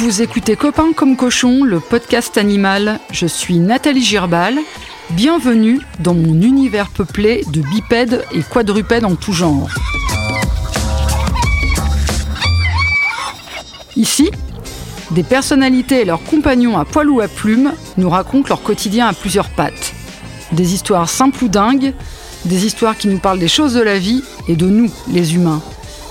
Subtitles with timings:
[0.00, 2.98] vous écoutez Copains comme cochon, le podcast animal.
[3.12, 4.58] Je suis Nathalie Girbal.
[5.10, 9.68] Bienvenue dans mon univers peuplé de bipèdes et quadrupèdes en tout genre.
[13.94, 14.30] Ici,
[15.10, 19.12] des personnalités et leurs compagnons à poil ou à plumes nous racontent leur quotidien à
[19.12, 19.92] plusieurs pattes.
[20.52, 21.92] Des histoires simples ou dingues,
[22.46, 25.60] des histoires qui nous parlent des choses de la vie et de nous, les humains.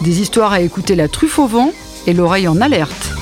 [0.02, 1.72] Des histoires à écouter la truffe au vent
[2.06, 3.19] et l'oreille en alerte.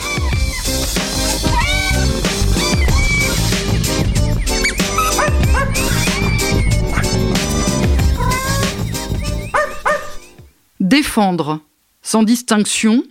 [10.88, 11.60] Défendre,
[12.02, 13.04] sans distinction,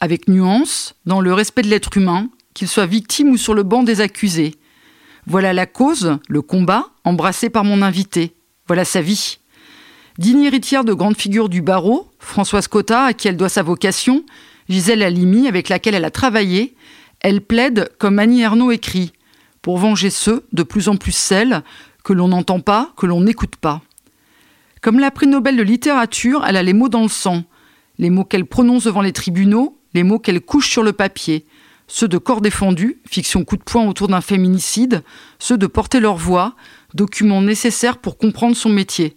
[0.00, 3.84] avec nuance, dans le respect de l'être humain, qu'il soit victime ou sur le banc
[3.84, 4.56] des accusés.
[5.28, 8.34] Voilà la cause, le combat, embrassé par mon invité.
[8.66, 9.38] Voilà sa vie.
[10.18, 14.24] Digne héritière de grandes figures du barreau, Françoise Cotta, à qui elle doit sa vocation,
[14.68, 16.74] Gisèle Halimi, avec laquelle elle a travaillé,
[17.20, 19.12] elle plaide, comme Annie Ernaux écrit,
[19.62, 21.62] pour venger ceux, de plus en plus celles,
[22.02, 23.80] que l'on n'entend pas, que l'on n'écoute pas.
[24.82, 27.44] Comme la prix Nobel de littérature, elle a les mots dans le sang,
[27.98, 31.46] les mots qu'elle prononce devant les tribunaux, les mots qu'elle couche sur le papier,
[31.86, 35.04] ceux de corps défendu, fiction coup de poing autour d'un féminicide,
[35.38, 36.56] ceux de porter leur voix,
[36.94, 39.14] documents nécessaires pour comprendre son métier.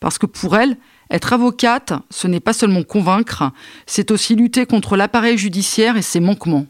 [0.00, 0.78] Parce que pour elle,
[1.10, 3.52] être avocate, ce n'est pas seulement convaincre,
[3.84, 6.64] c'est aussi lutter contre l'appareil judiciaire et ses manquements.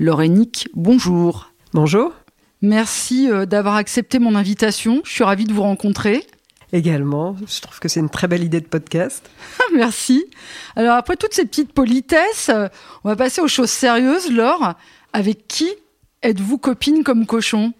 [0.00, 1.52] Laurénique, bonjour.
[1.72, 2.14] Bonjour.
[2.62, 5.02] Merci euh, d'avoir accepté mon invitation.
[5.04, 6.26] Je suis ravie de vous rencontrer.
[6.74, 9.30] Également, je trouve que c'est une très belle idée de podcast.
[9.76, 10.26] Merci.
[10.74, 12.66] Alors après toutes ces petites politesses, euh,
[13.04, 14.32] on va passer aux choses sérieuses.
[14.32, 14.74] Laure,
[15.12, 15.70] avec qui
[16.22, 17.72] êtes-vous copine comme cochon?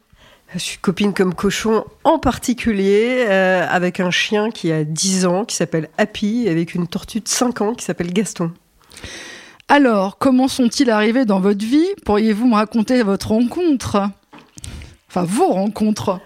[0.54, 5.44] Je suis copine comme cochon en particulier euh, avec un chien qui a 10 ans
[5.44, 8.52] qui s'appelle Happy et avec une tortue de 5 ans qui s'appelle Gaston.
[9.66, 11.88] Alors, comment sont-ils arrivés dans votre vie?
[12.04, 14.08] Pourriez-vous me raconter votre rencontre?
[15.08, 16.20] Enfin, vos rencontres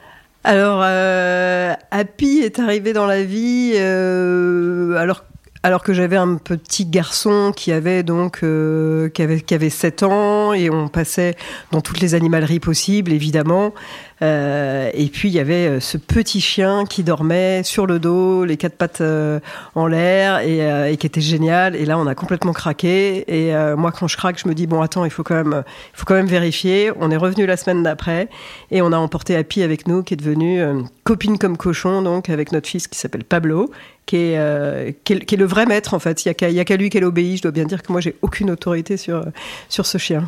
[0.48, 5.24] alors, euh, Happy est arrivé dans la vie euh, alors
[5.62, 10.04] alors que j'avais un petit garçon qui avait donc euh, qui, avait, qui avait 7
[10.04, 11.36] ans et on passait
[11.70, 13.74] dans toutes les animaleries possibles évidemment
[14.20, 18.44] euh, et puis il y avait euh, ce petit chien qui dormait sur le dos
[18.44, 19.38] les quatre pattes euh,
[19.76, 24.08] en l'air et, qui était génial et là on a complètement craqué et moi quand
[24.08, 25.62] je craque je me dis bon attends il faut quand même
[25.94, 28.28] il faut quand même vérifier on est revenu la semaine d'après
[28.70, 30.60] et on a emporté Happy avec nous qui est devenu
[31.04, 33.70] copine comme cochon donc avec notre fils qui s'appelle Pablo
[34.06, 36.24] qui est, qui, est, qui est, le vrai maître en fait.
[36.24, 37.36] Il n'y a qu'à lui qu'elle obéit.
[37.36, 39.22] Je dois bien dire que moi j'ai aucune autorité sur,
[39.68, 40.24] sur ce chien.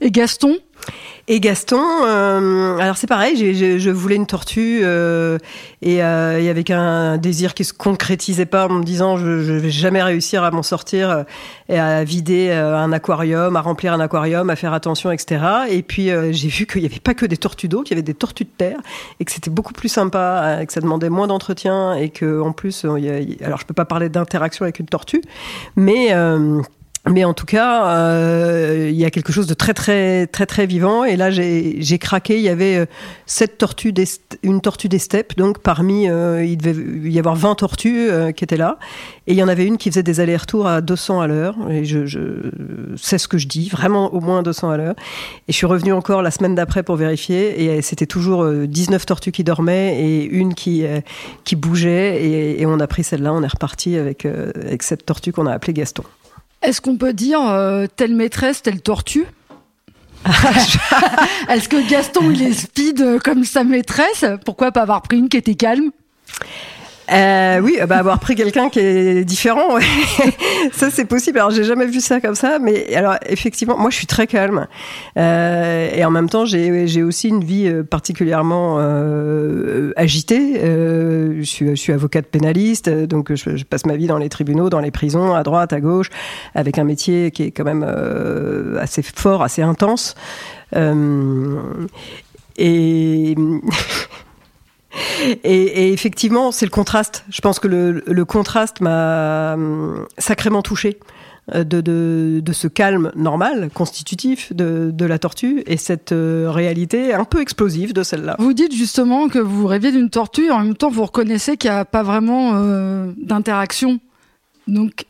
[0.00, 0.58] Et Gaston?
[1.28, 5.38] Et Gaston, euh, alors c'est pareil, je voulais une tortue euh,
[5.82, 9.52] et, euh, et, avec un désir qui se concrétisait pas en me disant je, je
[9.54, 11.24] vais jamais réussir à m'en sortir
[11.68, 15.44] et à vider un aquarium, à remplir un aquarium, à faire attention, etc.
[15.68, 18.02] Et puis j'ai vu qu'il y avait pas que des tortues d'eau, qu'il y avait
[18.02, 18.78] des tortues de terre
[19.18, 22.84] et que c'était beaucoup plus sympa, que ça demandait moins d'entretien et que en plus,
[22.84, 25.22] alors je peux pas parler d'interaction avec une tortue,
[25.74, 26.14] mais
[27.08, 30.66] mais en tout cas, euh, il y a quelque chose de très très très très
[30.66, 31.04] vivant.
[31.04, 32.36] Et là, j'ai craqué.
[32.36, 32.86] Il y avait euh,
[33.26, 34.06] sept tortues, des,
[34.42, 35.36] une tortue des steppes.
[35.36, 38.78] Donc parmi, euh, il devait y avoir 20 tortues euh, qui étaient là.
[39.28, 41.54] Et il y en avait une qui faisait des allers-retours à 200 à l'heure.
[41.70, 42.20] Et je, je
[42.96, 44.94] sais ce que je dis, vraiment au moins 200 à l'heure.
[45.46, 47.62] Et je suis revenue encore la semaine d'après pour vérifier.
[47.76, 50.84] Et c'était toujours 19 tortues qui dormaient et une qui
[51.44, 52.20] qui bougeait.
[52.24, 53.32] Et, et on a pris celle-là.
[53.32, 56.02] On est reparti avec avec cette tortue qu'on a appelée Gaston.
[56.66, 59.24] Est-ce qu'on peut dire euh, telle maîtresse, telle tortue
[61.48, 64.24] Est-ce que Gaston il est speed comme sa maîtresse?
[64.44, 65.92] Pourquoi pas avoir pris une qui était calme?
[67.12, 69.78] Euh, oui, bah avoir pris quelqu'un qui est différent,
[70.72, 71.38] ça c'est possible.
[71.38, 74.66] Alors j'ai jamais vu ça comme ça, mais alors effectivement, moi je suis très calme
[75.16, 80.60] euh, et en même temps j'ai aussi une vie euh, particulièrement euh, agitée.
[80.62, 84.28] Euh, je suis je suis avocate pénaliste, donc je, je, passe ma vie dans les
[84.28, 86.10] tribunaux, dans les prisons, à droite, à gauche,
[86.54, 90.16] avec un métier qui est quand même euh, assez fort, assez intense.
[92.58, 93.34] et
[95.44, 97.24] et, effectivement, c'est le contraste.
[97.30, 100.98] Je pense que le, contraste m'a hum, sacrément touché
[101.54, 107.40] euh, de, ce calme normal, constitutif de, la tortue, et cette euh, réalité un peu
[107.40, 108.34] explosive de celle-là.
[108.38, 111.76] Vous dites justement que vous rêviez d'une tortue, en même temps vous reconnaissez qu'il n'y
[111.76, 114.00] a pas vraiment euh, d'interaction.
[114.66, 115.06] Donc,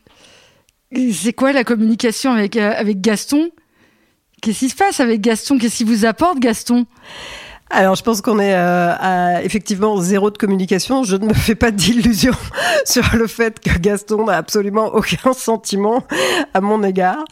[0.93, 3.51] c'est quoi la communication avec, avec Gaston?
[4.43, 5.59] Qu'est-ce qui se passe avec Gaston?
[5.59, 6.87] Qu'est-ce qui vous apporte Gaston?
[7.69, 11.03] Alors, je pense qu'on est euh, à effectivement zéro de communication.
[11.03, 12.37] Je ne me fais pas d'illusions
[12.85, 16.05] sur le fait que Gaston n'a absolument aucun sentiment
[16.55, 17.25] à mon égard.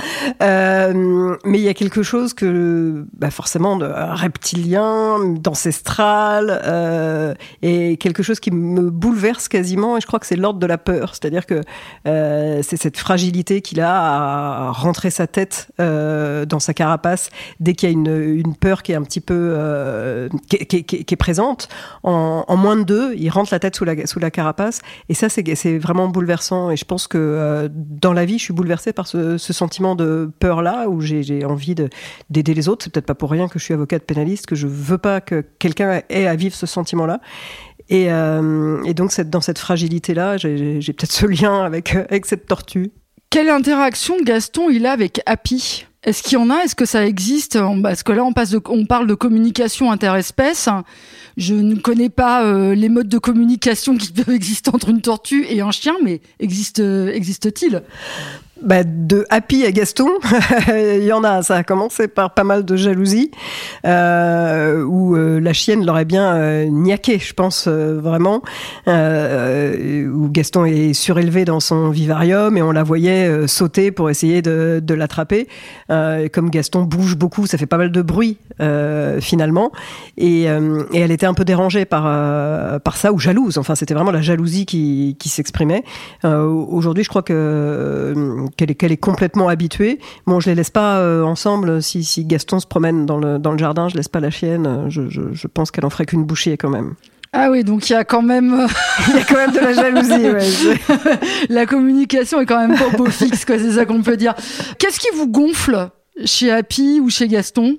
[0.43, 7.97] Euh, mais il y a quelque chose que, bah forcément, de reptilien, d'ancestral, euh, et
[7.97, 9.97] quelque chose qui me bouleverse quasiment.
[9.97, 11.11] Et je crois que c'est l'ordre de la peur.
[11.13, 11.61] C'est-à-dire que
[12.09, 17.31] euh, c'est cette fragilité qu'il a à rentrer sa tête euh, dans sa carapace
[17.61, 19.35] dès qu'il y a une, une, peur qui est un petit peu
[20.25, 20.29] euh,
[20.67, 21.69] qui, est présente.
[22.03, 24.81] En, moins de deux, il rentre la tête sous la, sous la carapace.
[25.09, 26.71] Et ça, c'est vraiment bouleversant.
[26.71, 30.31] Et je pense que euh, dans la vie, je suis bouleversée par ce, sentiment de
[30.41, 31.75] peur-là, où j'ai envie
[32.31, 32.85] d'aider les autres.
[32.85, 35.45] C'est peut-être pas pour rien que je suis avocate pénaliste, que je veux pas que
[35.59, 37.21] quelqu'un ait à vivre ce sentiment-là.
[37.89, 42.93] Et, euh, et, donc, dans cette fragilité-là, j'ai peut-être ce lien avec, avec cette tortue.
[43.31, 45.87] Quelle interaction Gaston il a avec Happy?
[46.05, 46.57] Est-ce qu'il y en a?
[46.63, 47.59] Est-ce que ça existe?
[47.83, 48.33] Parce que là, on,
[48.85, 50.69] parle de communication interespèce.
[51.37, 55.47] Je ne connais pas euh, les modes de communication qui peuvent exister entre une tortue
[55.49, 57.83] et un chien, mais existe, existe-t-il?
[58.63, 60.09] Bah, de Happy à Gaston,
[60.69, 61.43] il y en a.
[61.43, 63.31] Ça a commencé par pas mal de jalousie,
[63.85, 68.43] euh, où euh, la chienne l'aurait bien euh, niaqué, je pense euh, vraiment.
[68.87, 74.95] Où Gaston est surélevé dans son vivarium et on la voyait sauter pour essayer de,
[74.95, 75.49] l'attraper.
[75.89, 78.39] comme Gaston bouge beaucoup, ça fait pas mal de bruit
[79.21, 79.73] finalement.
[80.17, 82.05] Et, elle était un peu dérangée par
[82.95, 83.59] ça ou jalouse.
[83.59, 85.85] Enfin, c'était vraiment la jalousie qui s'exprimait.
[86.23, 88.15] Aujourd'hui, je crois que
[88.57, 89.99] qu'elle est, qu'elle est complètement habituée.
[90.27, 91.83] Bon, je les laisse pas euh, ensemble.
[91.83, 94.87] Si, si, Gaston se promène dans le, dans le jardin, je laisse pas la chienne.
[94.89, 96.95] Je, je, je pense qu'elle en ferait qu'une bouchée quand même.
[97.37, 98.67] Ah oui, donc il y a quand même, euh,
[99.09, 100.31] il y a quand même de la jalousie.
[100.31, 101.19] Ouais.
[101.49, 103.59] la communication est quand même pas beau fixe, quoi.
[103.59, 104.35] C'est ça qu'on peut dire.
[104.79, 105.89] Qu'est-ce qui vous gonfle
[106.25, 107.79] chez Happy ou chez Gaston?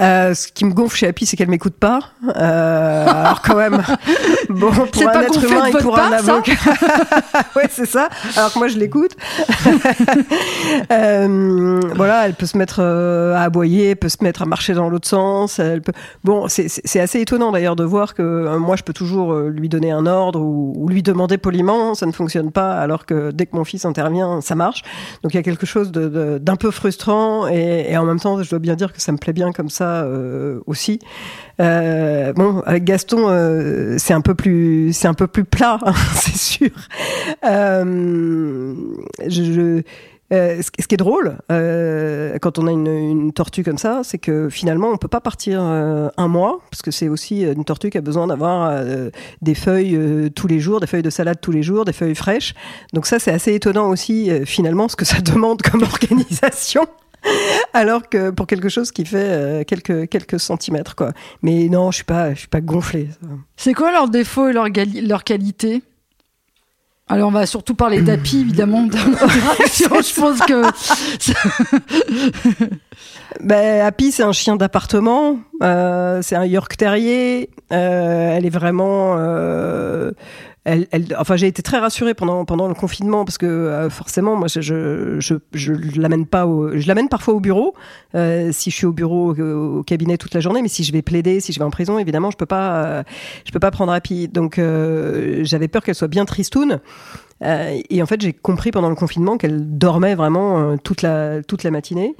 [0.00, 2.00] Euh, ce qui me gonfle chez Happy, c'est qu'elle m'écoute pas.
[2.36, 3.82] Euh, alors quand même,
[4.48, 6.52] bon, pour un être humain et pour un avocat,
[7.56, 8.08] ouais, c'est ça.
[8.36, 9.16] Alors que moi, je l'écoute.
[10.92, 14.88] euh, voilà, elle peut se mettre à aboyer, elle peut se mettre à marcher dans
[14.88, 15.58] l'autre sens.
[15.58, 15.92] Elle peut...
[16.24, 20.06] Bon, c'est assez étonnant d'ailleurs de voir que moi, je peux toujours lui donner un
[20.06, 23.64] ordre ou, ou, lui demander poliment, ça ne fonctionne pas, alors que dès que mon
[23.64, 24.82] fils intervient, ça marche.
[25.22, 28.48] Donc il y a quelque chose d'un peu frustrant et, et en même temps, je
[28.48, 30.98] dois bien dire que ça me plaît bien comme ça euh, aussi.
[31.60, 35.92] Euh, bon, avec Gaston, euh, c'est un peu plus, c'est un peu plus plat, hein,
[36.14, 36.70] c'est sûr.
[40.30, 44.96] ce, qui est drôle, quand on a une, tortue comme ça, c'est que finalement, on
[44.96, 48.82] peut pas partir un mois, parce que c'est aussi une tortue qui a besoin d'avoir
[49.42, 52.54] des feuilles tous les jours, des feuilles de salade tous les jours, des feuilles fraîches.
[52.92, 56.86] Donc ça, c'est assez étonnant aussi, finalement, ce que ça demande comme organisation.
[57.74, 61.12] Alors que pour quelque chose qui fait euh, quelques, quelques centimètres, quoi.
[61.42, 63.08] Mais non, je suis pas, je suis pas gonflé.
[63.56, 64.68] C'est quoi leurs défauts et leurs
[65.02, 65.82] leur qualités
[67.10, 68.86] alors on va surtout parler d'Api évidemment.
[68.92, 70.62] je pense que.
[73.42, 77.48] ben, Happy c'est un chien d'appartement, euh, c'est un York Terrier.
[77.72, 79.16] Euh, elle est vraiment
[81.16, 84.60] enfin, j'ai été très rassurée pendant pendant le confinement parce que euh, forcément, moi, je
[84.60, 87.74] je, je, je l'amène pas, je l'amène parfois au bureau
[88.14, 91.02] euh, si je suis au bureau au, cabinet toute la journée, mais si je vais
[91.02, 93.02] plaider, si je vais en prison, évidemment, je peux pas, euh,
[93.44, 94.28] je peux pas prendre Happy.
[94.28, 94.60] Donc,
[95.42, 96.80] j'avais peur qu'elle soit bien tristoune.
[97.42, 101.70] et en fait, j'ai compris pendant le confinement qu'elle dormait vraiment toute la toute la
[101.70, 102.16] matinée.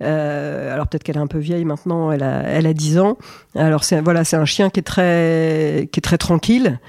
[0.00, 3.18] Alors peut-être qu'elle est un peu vieille maintenant, elle a, elle a 10 ans.
[3.54, 6.80] Alors c'est voilà, c'est un chien qui est très, qui est très tranquille.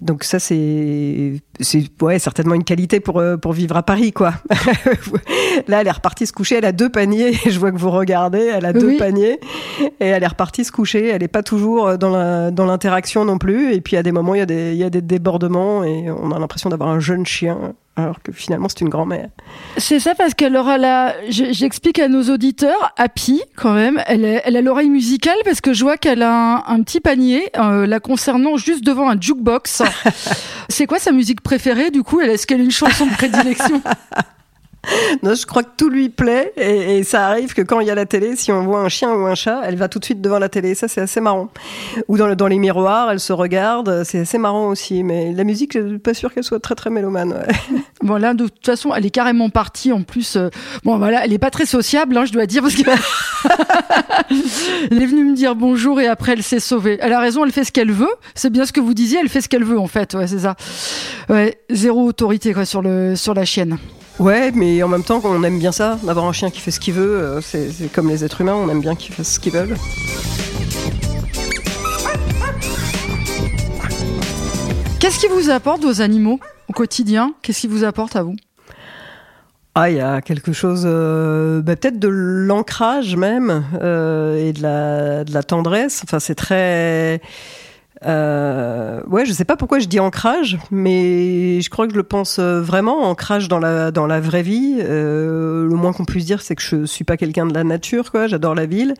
[0.00, 4.34] Donc ça, c'est c'est ouais, certainement une qualité pour, euh, pour vivre à Paris, quoi.
[5.68, 8.52] Là, elle est repartie se coucher, elle a deux paniers, je vois que vous regardez,
[8.54, 9.40] elle a deux paniers,
[9.80, 13.38] et elle est repartie se coucher, elle n'est pas toujours euh, dans l'interaction dans non
[13.38, 15.82] plus, et puis à des moments, il y, a des, il y a des débordements,
[15.82, 19.28] et on a l'impression d'avoir un jeune chien alors que finalement c'est une grand-mère.
[19.76, 21.14] C'est ça parce qu'elle aura la.
[21.28, 25.82] J'explique à nos auditeurs, Happy quand même, elle, elle a l'oreille musicale parce que je
[25.82, 29.82] vois qu'elle a un, petit panier euh, la concernant juste devant un jukebox.
[30.68, 32.20] c'est quoi sa musique préférée du coup?
[32.20, 33.82] Est-ce qu'elle a une chanson de prédilection?
[35.22, 37.94] non, je crois que tout lui plaît et, ça arrive que quand il y a
[37.94, 40.20] la télé, si on voit un chien ou un chat, elle va tout de suite
[40.20, 40.74] devant la télé.
[40.74, 41.48] Ça, c'est assez marrant.
[42.08, 44.04] Ou dans, dans les miroirs, elle se regarde.
[44.04, 45.02] C'est assez marrant aussi.
[45.02, 47.44] Mais la musique, je suis pas sûre qu'elle soit très très mélomane.
[48.02, 49.92] bon là, de toute façon, elle est carrément partie.
[49.92, 50.48] En plus, euh,
[50.84, 52.82] bon voilà, elle est pas très sociable, hein, je dois dire, parce que
[54.90, 56.98] elle est venue me dire bonjour et après elle s'est sauvée.
[57.00, 58.08] Elle a raison, elle fait ce qu'elle veut.
[58.34, 60.14] C'est bien ce que vous disiez, elle fait ce qu'elle veut en fait.
[60.14, 60.56] Ouais, c'est ça.
[61.28, 63.78] Ouais, zéro autorité quoi sur le sur la chienne.
[64.18, 66.80] Ouais, mais en même temps, on aime bien ça, d'avoir un chien qui fait ce
[66.80, 67.18] qu'il veut.
[67.18, 69.76] Euh, c'est, comme les êtres humains, on aime bien qu'ils fassent ce qu'ils veulent.
[74.98, 77.32] Qu'est-ce qui vous apporte vos animaux au quotidien?
[77.42, 78.34] Qu'est-ce qui vous apporte à vous?
[79.76, 84.60] Ah, il y a quelque chose, euh, bah, peut-être de l'ancrage même euh, et de
[84.60, 86.00] la, de la, tendresse.
[86.02, 87.20] Enfin, c'est très,
[88.06, 92.04] euh, ouais, je sais pas pourquoi je dis ancrage, mais je crois que je le
[92.04, 94.76] pense euh, vraiment ancrage dans la dans la vraie vie.
[94.80, 98.10] Euh, le moins qu'on puisse dire, c'est que je suis pas quelqu'un de la nature,
[98.12, 98.28] quoi.
[98.28, 98.94] J'adore la ville,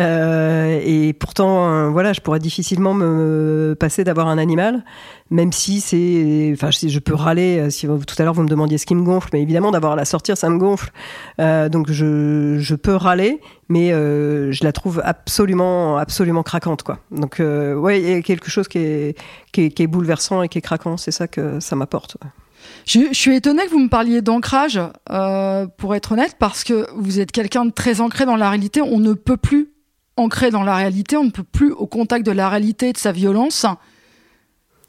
[0.00, 4.84] euh, et pourtant, voilà, je pourrais difficilement me passer d'avoir un animal
[5.30, 7.70] même si c'est, enfin, je peux râler.
[7.70, 9.96] Si tout à l'heure vous me demandiez ce qui me gonfle, mais évidemment d'avoir à
[9.96, 10.90] la sortir, ça me gonfle.
[11.38, 13.38] Donc je, je peux râler,
[13.68, 16.98] mais euh, je la trouve absolument, absolument craquante, quoi.
[17.10, 19.18] Donc euh, ouais, il y a quelque chose qui est,
[19.52, 20.96] qui est, qui est bouleversant et qui est craquant.
[20.96, 22.16] C'est ça que ça m'apporte.
[22.86, 26.86] Je, je, suis étonnée que vous me parliez d'ancrage, euh, pour être honnête, parce que
[26.96, 28.80] vous êtes quelqu'un de très ancré dans la réalité.
[28.80, 29.70] On ne peut plus
[30.16, 32.98] ancrer dans la réalité, on ne peut plus au contact de la réalité et de
[32.98, 33.66] sa violence.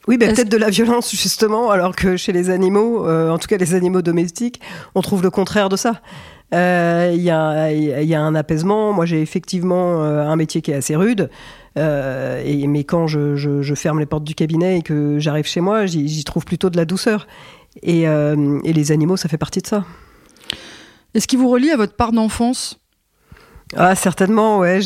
[0.08, 3.48] Oui, ben, peut-être de la violence justement, alors que chez les animaux, euh, en tout
[3.48, 4.60] cas les animaux domestiques,
[4.96, 6.02] on trouve le contraire de ça.
[6.52, 8.92] Il euh, y, a, y, a, un apaisement.
[8.92, 11.30] Moi, j'ai effectivement euh, un métier qui est assez rude.
[11.78, 16.24] Euh, mais quand je, ferme les portes du cabinet et que j'arrive chez moi, j'y
[16.24, 17.28] trouve plutôt de la douceur.
[17.84, 19.86] Et, et les animaux, ça fait partie de ça.
[21.14, 22.80] Est-ce qui vous relie à votre part d'enfance?
[23.76, 24.80] Ah certainement ouais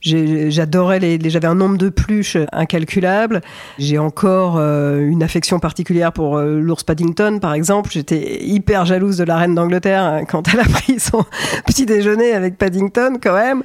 [0.00, 3.40] j'adorais les, j'avais un nombre de pluches incalculable.
[3.78, 7.90] J'ai encore euh, une affection particulière pour euh, l'ours Paddington par exemple.
[7.90, 11.24] J'étais hyper jalouse de la reine d'Angleterre hein, quand elle a pris son
[11.66, 13.64] petit déjeuner avec Paddington quand même.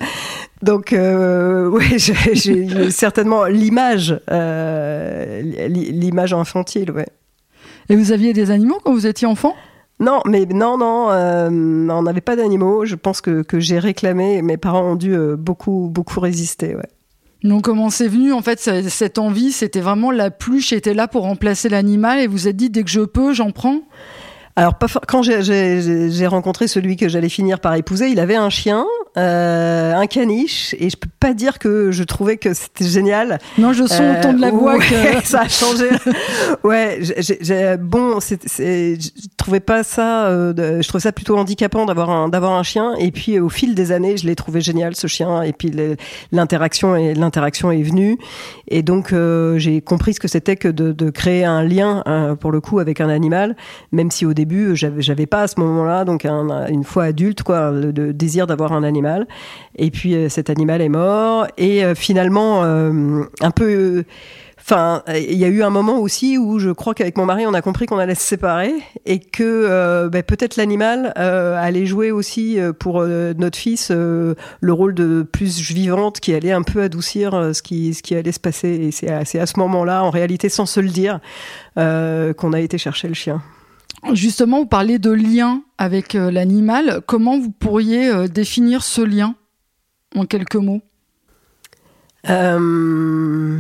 [0.63, 2.00] Donc euh, oui
[2.34, 4.20] j'ai certainement l'image
[5.68, 7.08] l'image infantile ouais.
[7.90, 9.54] Et vous aviez des animaux quand vous étiez enfant?
[10.01, 12.86] Non, mais non, non, euh, on n'avait pas d'animaux.
[12.86, 14.41] Je pense que, j'ai réclamé.
[14.41, 16.75] Mes parents ont dû euh, beaucoup, beaucoup résister.
[17.43, 19.51] Donc comment c'est venu en fait cette envie?
[19.51, 22.89] C'était vraiment la pluche était là pour remplacer l'animal et vous êtes dit dès que
[22.89, 23.81] je peux, j'en prends?
[24.55, 28.86] Alors, pas quand j'ai rencontré celui que j'allais finir par épouser, il avait un chien,
[29.17, 33.39] euh, un caniche, et je peux pas dire que je trouvais que c'était génial.
[33.58, 34.86] Non, je sens au ton de la voix ouais,
[35.20, 35.89] que ça a changé.
[36.63, 38.98] ouais, j'ai bon, je
[39.38, 42.93] trouvais pas ça, euh, je trouvais ça plutôt handicapant d'avoir un d'avoir un chien.
[43.00, 45.41] Et puis au fil des années, je l'ai trouvé génial ce chien.
[45.43, 45.72] Et puis
[46.31, 48.17] l'interaction et l'interaction est venue.
[48.67, 52.36] Et donc euh, j'ai compris ce que c'était que de, de, créer un lien euh,
[52.36, 53.55] pour le coup avec un animal,
[53.91, 54.41] même si au début,
[54.76, 58.84] j'avais pas à ce moment-là, donc un, une fois adulte, quoi, le, désir d'avoir un
[58.84, 59.28] animal.
[59.76, 61.48] Et puis euh, cet animal est mort.
[61.58, 64.04] Et euh, finalement, euh, un peu.
[64.60, 67.54] Enfin, il y a eu un moment aussi où je crois qu'avec mon mari, on
[67.56, 68.72] a compris qu'on allait se séparer
[69.08, 74.36] et que bah, peut-être l'animal allait jouer aussi pour notre fils le
[74.72, 78.70] rôle de plus vivante qui allait un peu adoucir ce qui allait se passer.
[78.70, 81.20] Et c'est à, ce moment-là, en réalité, sans se le dire,
[81.76, 83.42] qu'on a été chercher le chien.
[84.14, 87.02] Justement, vous parlez de lien avec l'animal.
[87.06, 89.36] Comment vous pourriez définir ce lien
[90.16, 90.82] en quelques mots?
[92.30, 93.60] Euh,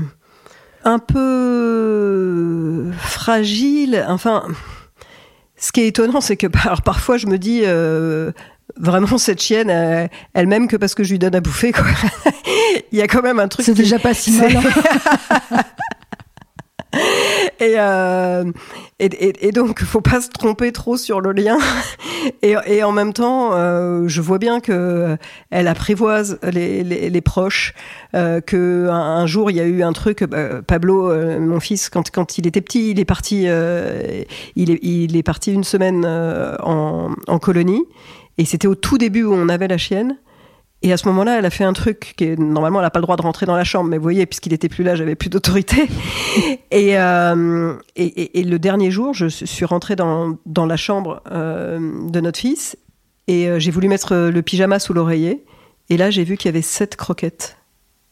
[0.83, 4.03] Un peu fragile.
[4.07, 4.45] Enfin,
[5.57, 7.61] ce qui est étonnant, c'est que alors, parfois je me dis.
[7.63, 8.31] Euh,
[8.77, 11.83] vraiment cette chienne euh, elle m'aime que parce que je lui donne à bouffer quoi.
[12.93, 14.49] il y a quand même un truc c'est déjà pas si mal
[17.59, 18.51] et, euh,
[18.99, 21.57] et, et, donc, faut pas se tromper trop sur le lien.
[22.43, 25.17] Et, et en même temps, euh, je vois bien que
[25.49, 27.73] elle apprivoise les, les, proches.
[28.13, 30.21] Euh, que un, jour, il y a eu un truc.
[30.21, 33.45] Euh, Pablo, euh, mon fils, quand quand il était petit, il est parti.
[33.47, 34.23] Euh,
[34.55, 37.85] il est il est parti une semaine en, en colonie.
[38.37, 40.17] Et c'était au tout début où on avait la chienne.
[40.83, 42.99] Et à ce moment-là, elle a fait un truc qui est normalement elle n'a pas
[42.99, 45.15] le droit de rentrer dans la chambre, mais vous voyez, puisqu'il était plus là, j'avais
[45.15, 45.87] plus d'autorité.
[46.71, 51.21] et, euh, et, et, et, le dernier jour, je suis rentrée dans, dans la chambre
[51.31, 52.77] euh, de notre fils
[53.27, 55.45] et euh, j'ai voulu mettre le pyjama sous l'oreiller.
[55.89, 57.57] Et là, j'ai vu qu'il y avait sept croquettes.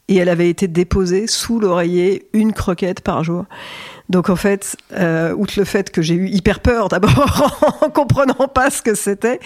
[0.08, 3.44] Et elle avait été déposée sous l'oreiller une croquette par jour.
[4.10, 8.48] Donc en fait, euh, outre le fait que j'ai eu hyper peur d'abord en comprenant
[8.48, 9.38] pas ce que c'était,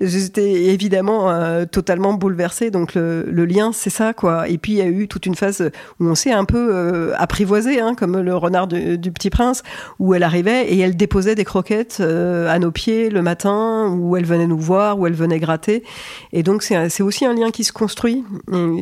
[0.00, 2.70] j'étais évidemment euh, totalement bouleversée.
[2.70, 4.48] Donc le, le lien, c'est ça quoi.
[4.48, 5.70] Et puis il y a eu toute une phase
[6.00, 9.62] où on s'est un peu euh, apprivoisé, hein, comme le renard du, du, Petit Prince,
[9.98, 14.16] où elle arrivait et elle déposait des croquettes euh, à nos pieds le matin, où
[14.16, 15.84] elle venait nous voir, où elle venait gratter.
[16.32, 18.24] Et donc c'est aussi un lien qui se construit.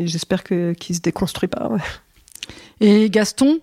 [0.05, 1.67] J'espère que qui se déconstruit pas.
[1.69, 1.81] Ouais.
[2.81, 3.59] Et Gaston,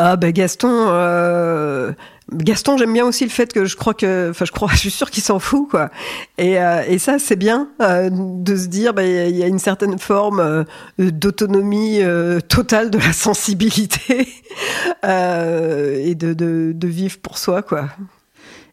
[0.00, 1.90] Ah ben Gaston, euh,
[2.32, 4.90] Gaston, j'aime bien aussi le fait que je crois que, enfin je crois, je suis
[4.92, 5.90] sûre qu'il s'en fout quoi.
[6.38, 9.58] Et, euh, et ça c'est bien euh, de se dire, bah, il y a une
[9.58, 10.64] certaine forme
[10.98, 12.00] d'autonomie
[12.48, 14.28] totale de la sensibilité
[15.02, 17.86] et de, de, de, vivre pour soi quoi.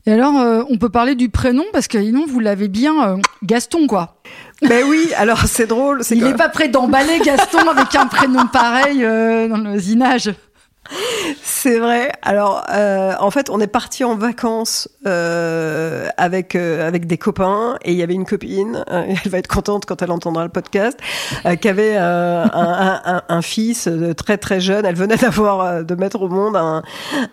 [0.07, 0.35] Et alors,
[0.69, 4.21] on peut parler du prénom parce que sinon vous l'avez bien Gaston quoi.
[4.61, 6.03] Ben oui, alors c'est drôle.
[6.11, 10.31] Il n'est pas prêt d'emballer Gaston avec un prénom pareil dans le zinage.
[11.43, 12.11] C'est vrai.
[12.21, 17.77] Alors, euh, en fait, on est parti en vacances euh, avec euh, avec des copains
[17.83, 18.83] et il y avait une copine.
[18.91, 20.99] Elle va être contente quand elle entendra le podcast,
[21.61, 24.85] qui avait un, un, un, fils très très jeune.
[24.85, 26.83] Elle venait d'avoir de mettre au monde un,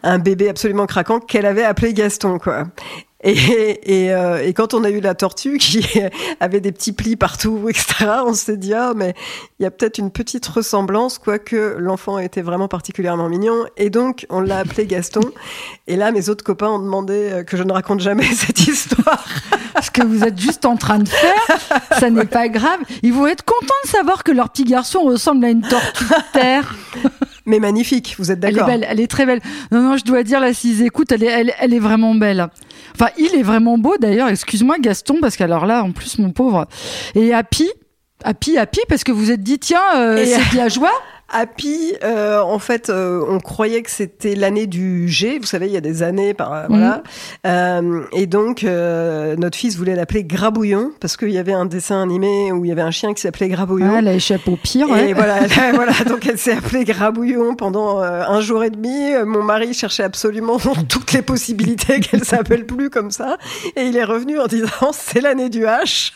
[0.02, 2.64] un bébé absolument craquant qu'elle avait appelé Gaston, quoi.
[3.24, 5.86] Et, et, euh, et, quand on a eu la tortue qui
[6.40, 9.14] avait des petits plis partout, etc., on s'est dit, ah, mais
[9.58, 13.64] il y a peut-être une petite ressemblance, quoique l'enfant était vraiment particulièrement mignon.
[13.76, 15.22] Et donc, on l'a appelé Gaston.
[15.86, 19.24] Et là, mes autres copains ont demandé euh, que je ne raconte jamais cette histoire.
[19.80, 22.80] Ce que vous êtes juste en train de faire, ça n'est pas grave.
[23.02, 26.32] Ils vont être contents de savoir que leur petit garçon ressemble à une tortue de
[26.32, 26.74] terre.
[27.46, 29.40] Mais magnifique, vous êtes d'accord Elle est belle, elle est très belle.
[29.70, 32.48] Non, non, je dois dire, là, s'ils écoutent, elle est, elle, elle est vraiment belle.
[32.94, 34.28] Enfin, il est vraiment beau d'ailleurs.
[34.28, 36.66] Excuse-moi, Gaston, parce qu'alors là, en plus, mon pauvre.
[37.14, 37.68] Et Happy,
[38.24, 40.92] Happy, Happy, parce que vous êtes dit, tiens, euh, c'est bien joie.
[41.34, 45.38] Happy, euh, en fait, euh, on croyait que c'était l'année du G.
[45.38, 46.66] Vous savez, il y a des années, par mhm.
[46.68, 47.02] voilà.
[47.46, 52.52] Euh, et donc, notre fils voulait l'appeler Grabouillon parce qu'il y avait un dessin animé
[52.52, 53.90] où il y avait un chien qui s'appelait Grabouillon.
[53.94, 54.90] Ah, elle a échappé au pire.
[54.90, 55.10] Ouais.
[55.10, 55.40] Et voilà,
[55.74, 55.92] voilà.
[56.06, 59.12] Donc, elle s'est appelée Grabouillon pendant un jour et demi.
[59.24, 60.58] Mon mari cherchait absolument
[60.88, 63.38] toutes les possibilités qu'elle s'appelle plus comme ça,
[63.76, 66.12] et il est revenu en disant c'est l'année du H.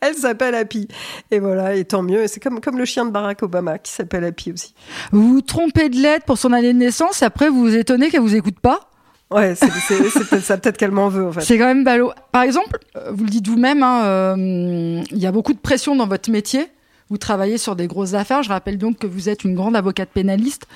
[0.00, 0.88] elle s'appelle Happy.
[1.30, 2.26] Et voilà, et tant mieux.
[2.26, 4.74] C'est comme comme le chien de Barack Obama qui s'appelle Happy aussi.
[5.12, 8.20] Vous vous trompez de lettre pour son année de naissance, après vous vous étonnez qu'elle
[8.20, 8.90] vous écoute pas
[9.30, 11.40] Ouais, c'est peut-être ça, peut-être qu'elle m'en veut en fait.
[11.40, 12.12] C'est quand même ballot.
[12.30, 15.96] Par exemple, euh, vous le dites vous-même, hein, euh, il y a beaucoup de pression
[15.96, 16.68] dans votre métier.
[17.10, 18.42] Vous travaillez sur des grosses affaires.
[18.42, 20.66] Je rappelle donc que vous êtes une grande avocate pénaliste.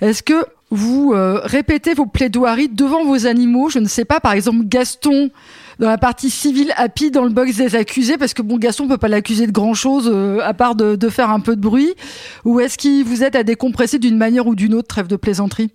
[0.00, 3.68] Est-ce que vous euh, répétez vos plaidoiries devant vos animaux?
[3.68, 5.30] Je ne sais pas, par exemple, Gaston
[5.78, 8.98] dans la partie civile happy dans le box des accusés parce que bon Gaston peut
[8.98, 11.94] pas l'accuser de grand chose euh, à part de, faire un peu de bruit.
[12.44, 15.70] Ou est-ce qu'il vous aide à décompresser d'une manière ou d'une autre trêve de plaisanterie?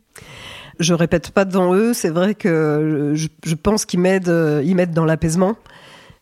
[0.80, 1.94] Je répète pas devant eux.
[1.94, 5.56] C'est vrai que je, je pense qu'ils m'aident euh, ils m'aident dans l'apaisement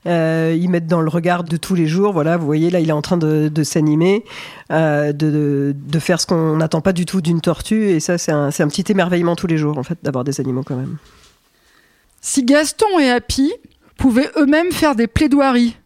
[0.08, 2.14] euh, ils mettent dans le regard de tous les jours.
[2.14, 4.24] Voilà, vous voyez, là, il est en train de, de s'animer,
[4.72, 7.90] euh, de, de, faire ce qu'on n'attend pas du tout d'une tortue.
[7.90, 10.64] Et ça, c'est un, un, petit émerveillement tous les jours, en fait, d'avoir des animaux
[10.64, 10.98] quand même.
[12.22, 13.54] Si Gaston et Happy
[13.98, 15.78] pouvaient eux-mêmes faire des plaidoiries.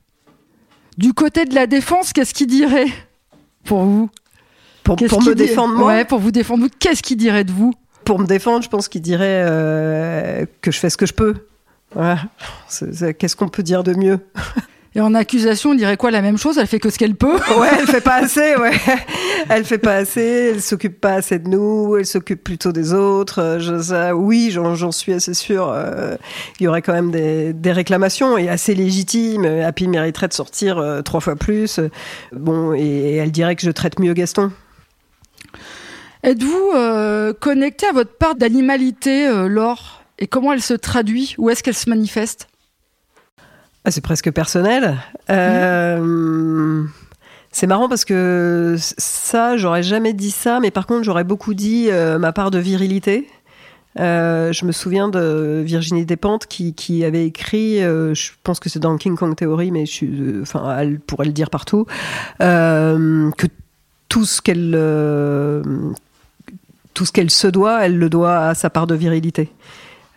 [0.97, 2.91] Du côté de la défense, qu'est-ce qu'ils diraient
[3.65, 4.10] pour vous?
[4.84, 5.88] Pour, pour me défendre moi?
[5.88, 6.67] Ouais, pour vous défendre.
[6.80, 7.73] Qu'est-ce qu'ils diraient de vous?
[8.06, 11.34] Pour me défendre, je pense qu'ils diraient euh, que je fais ce que je peux.
[11.93, 12.19] Voilà.
[13.17, 14.19] Qu'est-ce qu'on peut dire de mieux?
[14.98, 16.58] Et en accusation, on dirait quoi la même chose?
[16.58, 17.36] Elle fait que ce qu'elle peut?
[17.60, 18.71] Ouais, elle fait pas assez, ouais.
[19.50, 23.41] Elle fait pas assez, elle s'occupe pas assez de nous, elle s'occupe plutôt des autres.
[23.41, 25.69] Euh, je, ça, oui, j'en suis assez sûr.
[25.69, 26.15] Euh,
[26.60, 29.43] il y aurait quand même des, des, réclamations et assez légitimes.
[29.45, 31.82] Happy mériterait de sortir euh, trois fois plus.
[32.32, 34.52] Bon, et, et, elle dirait que je traite mieux Gaston.
[36.24, 40.05] Êtes-vous euh, connecté à votre part d'animalité, Laure?
[40.19, 42.47] Et comment elle se traduit Où est-ce qu'elle se manifeste?
[43.84, 44.97] Ah, c'est presque personnel.
[45.30, 46.84] Euh.
[47.51, 51.88] C'est marrant parce que ça, j'aurais jamais dit ça, mais par contre, j'aurais beaucoup dit
[51.89, 53.30] euh, ma part de virilité.
[53.97, 58.80] Euh, je me souviens de Virginie Despentes qui, qui avait écrit, je pense que c'est
[58.80, 59.86] dans King Kong Theory, mais
[60.41, 61.86] enfin, elle pourrait le dire partout,
[62.39, 63.47] que
[64.10, 64.73] tout ce qu'elle
[66.93, 69.51] tout ce qu'elle se doit, elle le doit à sa part de virilité.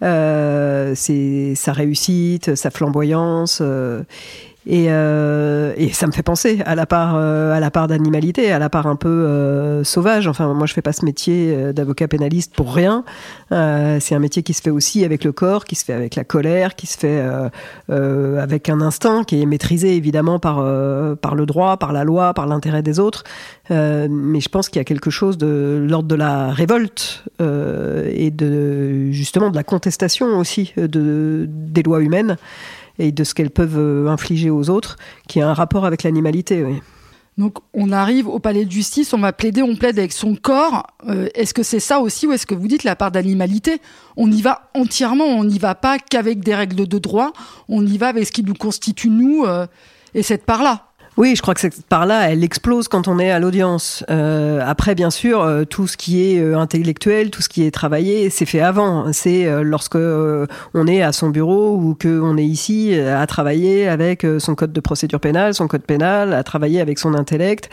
[0.02, 3.58] Euh, c'est sa réussite, sa flamboyance.
[3.60, 4.02] Euh,
[4.70, 8.52] et, euh, et, ça me fait penser à la part, euh, à la part d'animalité,
[8.52, 10.28] à la part un peu euh, sauvage.
[10.28, 13.02] Enfin, moi, je fais pas ce métier d'avocat pénaliste pour rien.
[13.50, 16.24] c'est un métier qui se fait aussi avec le corps, qui se fait avec la
[16.24, 17.24] colère, qui se fait
[17.88, 20.56] avec un instinct qui est maîtrisé évidemment par
[21.16, 23.24] par le droit, par la loi, par l'intérêt des autres.
[23.70, 29.10] mais je pense qu'il y a quelque chose de l'ordre de la révolte et de
[29.12, 32.36] justement de la contestation aussi de des lois humaines
[32.98, 34.96] et de ce qu'elles peuvent euh, infliger aux autres,
[35.28, 36.64] qui a un rapport avec l'animalité.
[37.38, 40.88] Donc on arrive au palais de justice, on va plaider, on plaide avec son corps.
[41.08, 43.80] Euh, est-ce que c'est ça aussi ou est-ce que vous dites la part d'animalité?
[44.16, 47.32] On y va entièrement, on n'y va pas qu'avec des règles de droit,
[47.68, 49.66] on y va avec ce qui nous constitue nous euh,
[50.14, 50.87] et cette part-là.
[51.18, 54.04] Oui, je crois que cette part-là, elle explose quand on est à l'audience.
[54.08, 57.72] Euh, après, bien sûr, euh, tout ce qui est euh, intellectuel, tout ce qui est
[57.72, 59.12] travaillé, c'est fait avant.
[59.12, 64.54] C'est lorsque on est à son bureau ou qu'on est ici à travailler avec son
[64.54, 67.68] code de procédure pénale, son code pénal, à travailler avec son intellect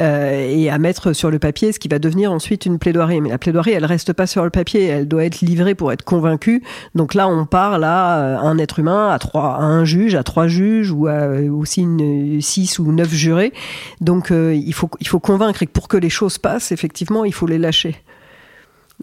[0.00, 3.20] et à mettre sur le papier ce qui va devenir ensuite une plaidoirie.
[3.20, 6.02] Mais la plaidoirie, elle reste pas sur le papier, elle doit être livrée pour être
[6.04, 6.64] convaincue.
[6.96, 10.90] Donc là, on parle à un être humain, à trois, un juge, à trois juges
[10.90, 13.52] ou à aussi une six ou neuf jurés.
[14.00, 17.32] Donc euh, il, faut, il faut convaincre et pour que les choses passent, effectivement, il
[17.32, 17.96] faut les lâcher.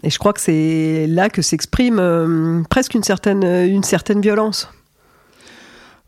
[0.02, 4.68] Et je crois que c'est là que s'exprime euh, presque une certaine, une certaine violence.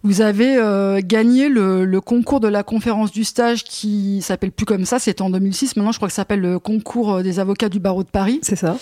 [0.04, 4.84] Vous avez euh, gagné le, concours de la conférence du stage qui s'appelle plus comme
[4.84, 5.76] ça, c'était en 2006.
[5.76, 8.38] Maintenant, je crois que ça s'appelle le concours des avocats du barreau de Paris.
[8.42, 8.76] C'est ça.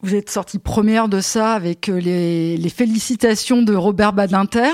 [0.00, 4.72] Vous êtes sortie première de ça avec les, les félicitations de Robert Badinter.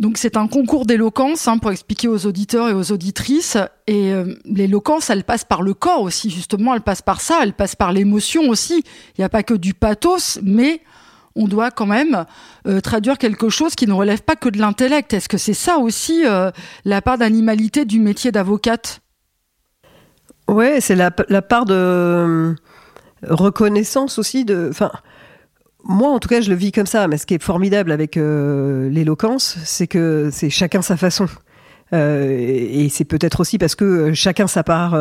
[0.00, 3.58] Donc c'est un concours d'éloquence hein, pour expliquer aux auditeurs et aux auditrices.
[3.86, 7.52] Et euh, l'éloquence, elle passe par le corps aussi, justement, elle passe par ça, elle
[7.52, 8.82] passe par l'émotion aussi.
[9.16, 10.80] Il n'y a pas que du pathos, mais
[11.36, 12.24] on doit quand même
[12.66, 15.12] euh, traduire quelque chose qui ne relève pas que de l'intellect.
[15.12, 16.50] Est-ce que c'est ça aussi euh,
[16.86, 19.02] la part d'animalité du métier d'avocate?
[20.48, 22.56] Ouais, c'est la, part de
[23.22, 24.70] reconnaissance aussi de.
[25.84, 27.08] Moi, en tout cas, je le vis comme ça.
[27.08, 31.26] Mais ce qui est formidable avec euh, l'éloquence, c'est que c'est chacun sa façon.
[31.92, 34.92] Euh, et c'est peut-être aussi parce que euh, chacun sa part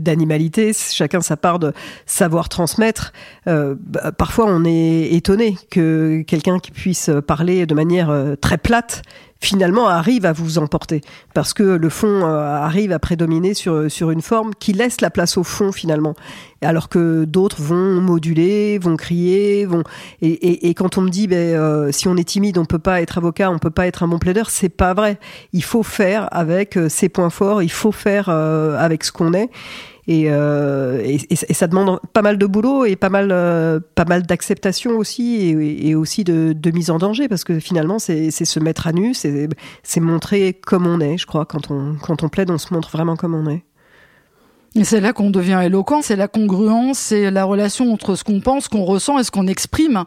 [0.00, 1.72] d'animalité, chacun sa part de
[2.04, 3.12] savoir transmettre.
[3.46, 9.02] Bah, parfois, on est étonné que quelqu'un qui puisse parler de manière très plate
[9.40, 11.02] finalement arrive à vous emporter.
[11.34, 15.10] Parce que le fond euh, arrive à prédominer sur, sur une forme qui laisse la
[15.10, 16.14] place au fond finalement.
[16.62, 19.84] Alors que d'autres vont moduler, vont crier, vont
[20.22, 23.02] et, et, quand on me dit ben, euh, si on est timide on peut pas
[23.02, 25.18] être avocat, on peut pas être un bon plaideur, c'est pas vrai.
[25.52, 29.50] Il faut faire avec euh, ses points forts, il faut faire avec ce qu'on est
[30.08, 34.92] euh, et, ça demande pas mal de boulot et pas mal, euh, pas mal d'acceptation
[34.92, 38.92] aussi et, aussi de, de, mise en danger parce que finalement c'est se mettre à
[38.92, 41.44] nu, c'est montrer comme on est, je crois.
[41.44, 43.64] Quand on, quand on plaide, on se montre vraiment comme on est.
[44.76, 48.40] Et c'est là qu'on devient éloquent, c'est la congruence, c'est la relation entre ce qu'on
[48.40, 50.04] pense, ce qu'on ressent et ce qu'on exprime.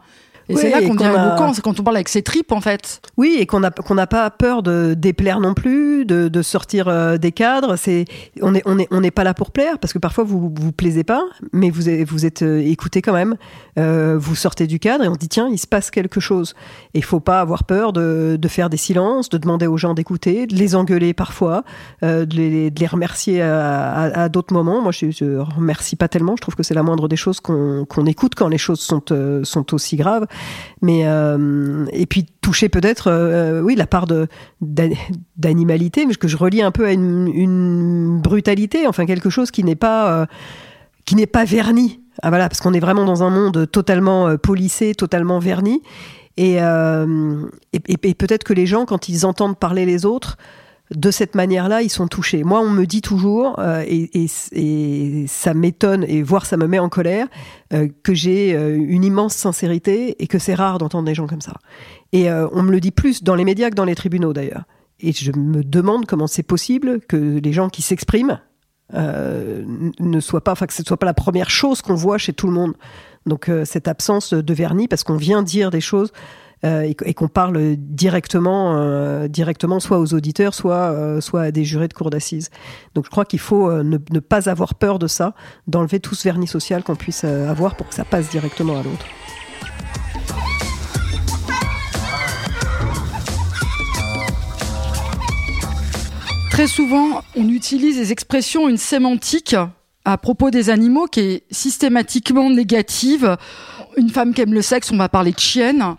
[0.50, 3.02] Et c'est là qu'on devient éloquent, c'est quand on parle avec ses tripes en fait.
[3.18, 6.88] Oui, et qu'on n'a qu'on n'a pas peur de déplaire non plus, de, de sortir
[6.88, 7.76] euh, des cadres.
[7.76, 8.06] C'est
[8.42, 10.72] on est on est on n'est pas là pour plaire parce que parfois vous vous
[10.72, 13.36] plaisez pas, mais vous êtes, vous êtes euh, écouté quand même.
[13.78, 16.56] Euh, vous sortez du cadre et on dit tiens il se passe quelque chose.
[16.94, 19.94] Et il faut pas avoir peur de, de faire des silences, de demander aux gens
[19.94, 21.64] d'écouter, de les engueuler parfois,
[22.04, 24.82] euh, de, les, de les remercier à, à, à d'autres moments.
[24.82, 26.36] Moi je, je remercie pas tellement.
[26.36, 29.04] Je trouve que c'est la moindre des choses qu'on qu'on écoute quand les choses sont
[29.44, 30.26] sont aussi graves.
[30.82, 34.28] Mais euh, et puis toucher peut-être, euh, oui, la part de
[35.36, 39.76] d'animalité, mais que je relie un peu à une, brutalité, enfin quelque chose qui n'est
[39.76, 40.26] pas euh,
[41.06, 42.02] qui n'est pas verni.
[42.22, 45.82] Ah, voilà, parce qu'on est vraiment dans un monde totalement polissé, totalement verni.
[46.38, 46.58] Et,
[47.74, 50.38] et peut-être que les gens, quand ils entendent parler les autres,
[50.96, 52.44] de cette manière-là, ils sont touchés.
[52.44, 54.28] Moi, on me dit toujours, euh, et,
[55.28, 57.28] ça m'étonne, et voire ça me met en colère,
[57.74, 61.42] euh, que j'ai euh, une immense sincérité et que c'est rare d'entendre des gens comme
[61.42, 61.54] ça.
[62.12, 64.64] Et on me le dit plus dans les médias que dans les tribunaux d'ailleurs.
[65.00, 68.40] Et je me demande comment c'est possible que les gens qui s'expriment
[68.92, 72.48] ne soient pas, enfin que ce soit pas la première chose qu'on voit chez tout
[72.48, 72.74] le monde.
[73.28, 76.12] Donc cette absence de vernis, parce qu'on vient dire des choses
[76.66, 81.64] euh, et, qu'on parle directement, euh, directement soit aux auditeurs, soit, euh, soit à des
[81.64, 82.50] jurés de cour d'assises.
[82.96, 85.36] Donc je crois qu'il faut ne, ne, pas avoir peur de ça,
[85.68, 89.06] d'enlever tout ce vernis social qu'on puisse avoir pour que ça passe directement à l'autre.
[96.52, 99.56] Très souvent, on utilise des expressions, une sémantique
[100.04, 103.38] à propos des animaux qui est systématiquement négative.
[103.96, 105.96] Une femme qui aime le sexe, on va parler de chienne.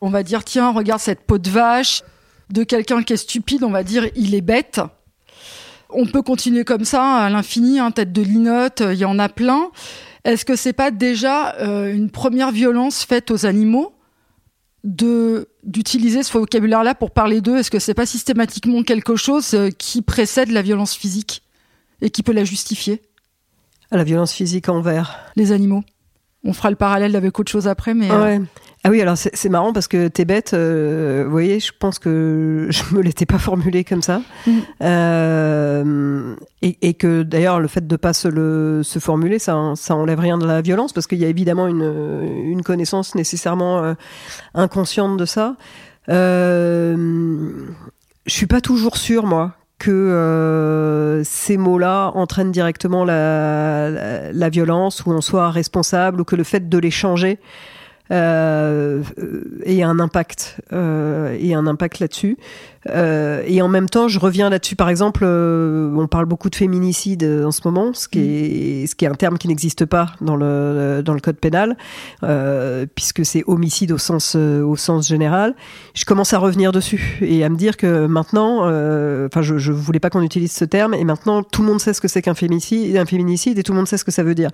[0.00, 2.02] On va dire, tiens, regarde cette peau de vache.
[2.50, 4.80] De quelqu'un qui est stupide, on va dire, il est bête.
[5.90, 9.28] On peut continuer comme ça à l'infini, hein, tête de linotte, il y en a
[9.28, 9.70] plein.
[10.24, 13.94] Est-ce que c'est pas déjà euh, une première violence faite aux animaux
[14.84, 17.56] de d'utiliser ce vocabulaire-là pour parler d'eux?
[17.56, 21.42] Est-ce que c'est pas systématiquement quelque chose euh, qui précède la violence physique
[22.02, 23.02] et qui peut la justifier?
[23.90, 25.82] La violence physique envers les animaux.
[26.44, 28.10] On fera le parallèle avec autre chose après, mais.
[28.10, 28.38] Euh,
[28.84, 32.68] ah oui, alors c'est marrant parce que t'es bête, euh, vous voyez, je pense que
[32.70, 34.22] je me l'étais pas formulé comme ça.
[34.46, 34.58] Mm.
[34.82, 39.96] Euh, et, et, que d'ailleurs, le fait de pas se, le, se formuler, ça, ça
[39.96, 43.94] enlève rien de la violence parce qu'il y a évidemment une, une connaissance nécessairement euh,
[44.54, 45.56] inconsciente de ça.
[46.08, 46.94] Je
[48.26, 55.20] suis pas toujours sûre, moi, que ces mots-là entraînent directement la, la, violence, ou on
[55.20, 57.38] soit responsable, ou que le fait de les changer
[58.10, 62.38] et un impact euh, et un impact là-dessus.
[62.90, 64.76] Euh, et en même temps, je reviens là-dessus.
[64.76, 69.06] Par exemple, euh, on parle beaucoup de féminicide euh, en ce moment, ce qui est
[69.06, 71.76] un terme qui n'existe pas dans le code pénal,
[72.94, 75.54] puisque c'est homicide au sens général.
[75.94, 78.60] Je commence à revenir dessus et à me dire que maintenant,
[79.26, 81.92] enfin, je je voulais pas qu'on utilise ce terme, et maintenant tout le monde sait
[81.92, 84.50] ce que c'est qu'un féminicide, et tout le monde sait ce que ça veut dire.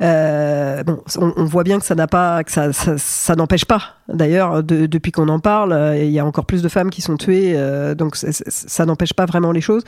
[0.00, 3.82] bon, on, voit bien que ça n'empêche pas.
[4.08, 7.16] D'ailleurs, de, depuis qu'on en parle, il y a encore plus de femmes qui sont
[7.16, 9.82] tuées euh, donc ça, n'empêche pas vraiment les choses.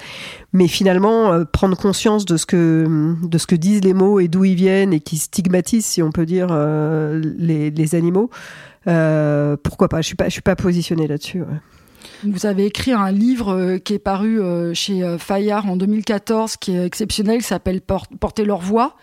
[0.52, 4.28] Mais finalement, euh, prendre conscience de ce que de ce que disent les mots et
[4.28, 8.30] d'où ils viennent et qui stigmatisent, si on peut dire, euh, les, animaux,
[8.84, 10.00] pourquoi pas?
[10.00, 11.42] Je suis pas je suis pas positionnée là-dessus.
[12.24, 14.40] Vous avez écrit un livre qui est paru
[14.74, 18.96] chez Fayard en 2014, qui est exceptionnel, qui s'appelle Porter leur voix.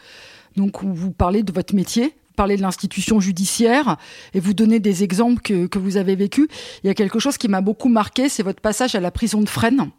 [0.55, 3.97] Donc, vous parlez de votre métier, parler de l'institution judiciaire
[4.33, 6.47] et vous donner des exemples que, vous avez vécus.
[6.83, 9.41] Il y a quelque chose qui m'a beaucoup marqué, c'est votre passage à la prison
[9.41, 9.89] de Fresnes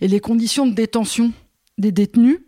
[0.00, 1.32] et les conditions de détention
[1.78, 2.38] des détenus.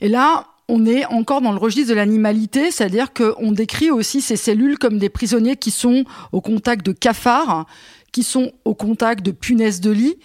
[0.00, 4.36] Et là, on est encore dans le registre de l'animalité, c'est-à-dire qu'on décrit aussi ces
[4.36, 7.66] cellules comme des prisonniers qui sont au contact de cafards,
[8.12, 10.16] qui sont au contact de punaises de lit.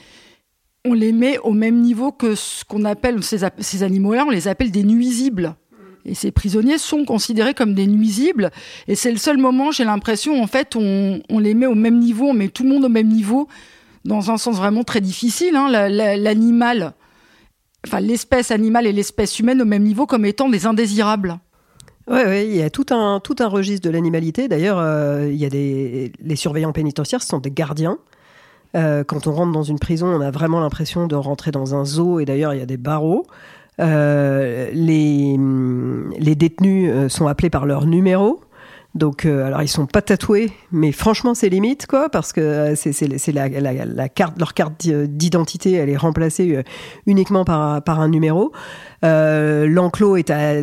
[0.86, 4.50] On les met au même niveau que ce qu'on appelle ces, ces animaux-là, on les
[4.50, 5.56] appelle des nuisibles.
[6.06, 8.52] Et ces prisonniers sont considérés comme des nuisibles.
[8.88, 12.26] Et c'est le seul moment, j'ai l'impression, en fait, on, les met au même niveau,
[12.26, 13.48] on met tout le monde au même niveau,
[14.04, 15.56] dans un sens vraiment très difficile.
[15.56, 16.94] Hein, L'animal,
[17.88, 21.40] enfin l'espèce animale et l'espèce humaine au même niveau comme étant des indésirables.
[22.08, 24.50] Oui, ouais, il y a tout un, tout un registre de l'animalité.
[24.50, 27.98] D'ailleurs, euh, il y a des, les surveillants pénitentiaires, ce sont des gardiens.
[28.76, 31.86] Euh, quand on rentre dans une prison, on a vraiment l'impression de rentrer dans un
[31.86, 33.26] zoo, et d'ailleurs, il y a des barreaux.
[33.80, 38.42] Euh, les, détenus euh, sont appelés par leur numéro.
[38.96, 43.32] Donc, euh, alors ils sont pas tatoués, mais franchement c'est limite quoi, parce que c'est
[43.32, 46.64] la, carte, leur carte d'identité, elle est remplacée
[47.08, 48.52] uniquement par, un numéro.
[49.04, 50.54] Euh, L'enclos est à,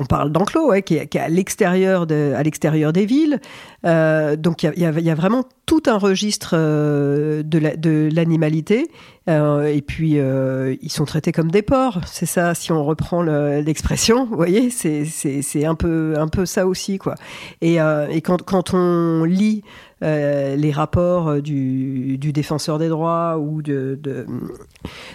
[0.00, 3.38] on parle d'enclos, qui, est, à l'extérieur de, à l'extérieur des villes.
[3.84, 8.90] Euh, donc il y a, vraiment tout un registre euh, de l'animalité.
[9.26, 12.00] Euh, et puis euh, ils sont traités comme des porcs.
[12.06, 14.26] C'est ça, si on reprend l'expression.
[14.26, 17.14] vous voyez, c'est un peu un peu ça aussi quoi.
[17.60, 19.62] Et, et quand, quand on lit
[20.04, 23.98] euh, les rapports euh, du, défenseur des droits ou de,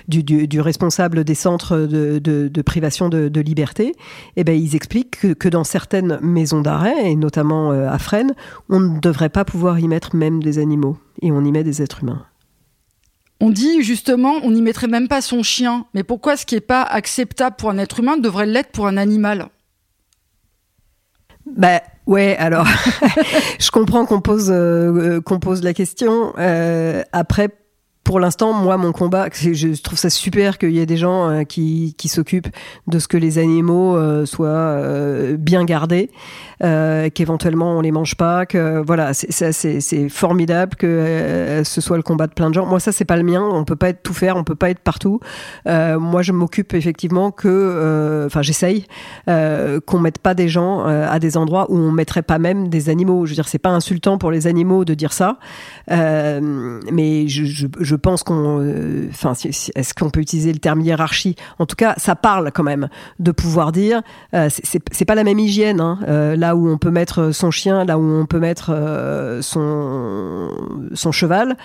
[0.08, 3.94] du, responsable des centres de, privation de, liberté,
[4.36, 8.34] eh ben, ils expliquent que, dans certaines maisons d'arrêt, et notamment euh, à Fresnes,
[8.70, 11.84] on ne devrait pas pouvoir y mettre même des animaux, et on y met des
[11.84, 12.26] êtres humains.
[13.40, 15.86] On dit justement, on n'y mettrait même pas son chien.
[15.94, 18.98] Mais pourquoi ce qui n'est pas acceptable pour un être humain devrait l'être pour un
[18.98, 19.50] animal?
[21.46, 22.66] Bah, Ouais, alors
[23.60, 26.34] je comprends qu'on pose euh, qu'on pose la question.
[26.40, 27.50] Euh, après,
[28.10, 31.44] pour l'instant, moi, mon combat, je trouve ça super qu'il y ait des gens euh,
[31.44, 32.48] qui, qui s'occupent
[32.88, 36.10] de ce que les animaux euh, soient euh, bien gardés,
[36.60, 42.34] qu'éventuellement on les mange pas, que voilà, c'est formidable que ce soit le combat de
[42.34, 42.66] plein de gens.
[42.66, 43.42] Moi, ça, c'est pas le mien.
[43.42, 45.22] On peut pas être tout faire, on peut pas être partout.
[45.66, 48.88] moi, je m'occupe effectivement que, enfin, j'essaye
[49.28, 53.26] qu'on mette pas des gens à des endroits où on mettrait pas même des animaux.
[53.26, 55.38] Je veux dire, c'est pas insultant pour les animaux de dire ça,
[55.88, 61.36] mais je, je, je pense qu'on, euh, enfin, est-ce qu'on peut utiliser le terme hiérarchie?
[61.60, 64.02] En tout cas, ça parle quand même de pouvoir dire,
[64.34, 65.82] euh, c'est pas la même hygiène.
[65.82, 71.12] Hein, euh, là où on peut mettre son chien, là où on peut mettre son
[71.12, 71.58] cheval.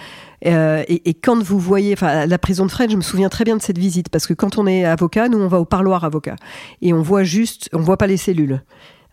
[0.43, 3.57] Et, et, quand vous voyez, enfin, la prison de Fresnes, je me souviens très bien
[3.57, 6.37] de cette visite parce que quand on est avocat, nous on va au parloir avocat
[6.83, 8.61] et on voit juste, on voit pas les cellules.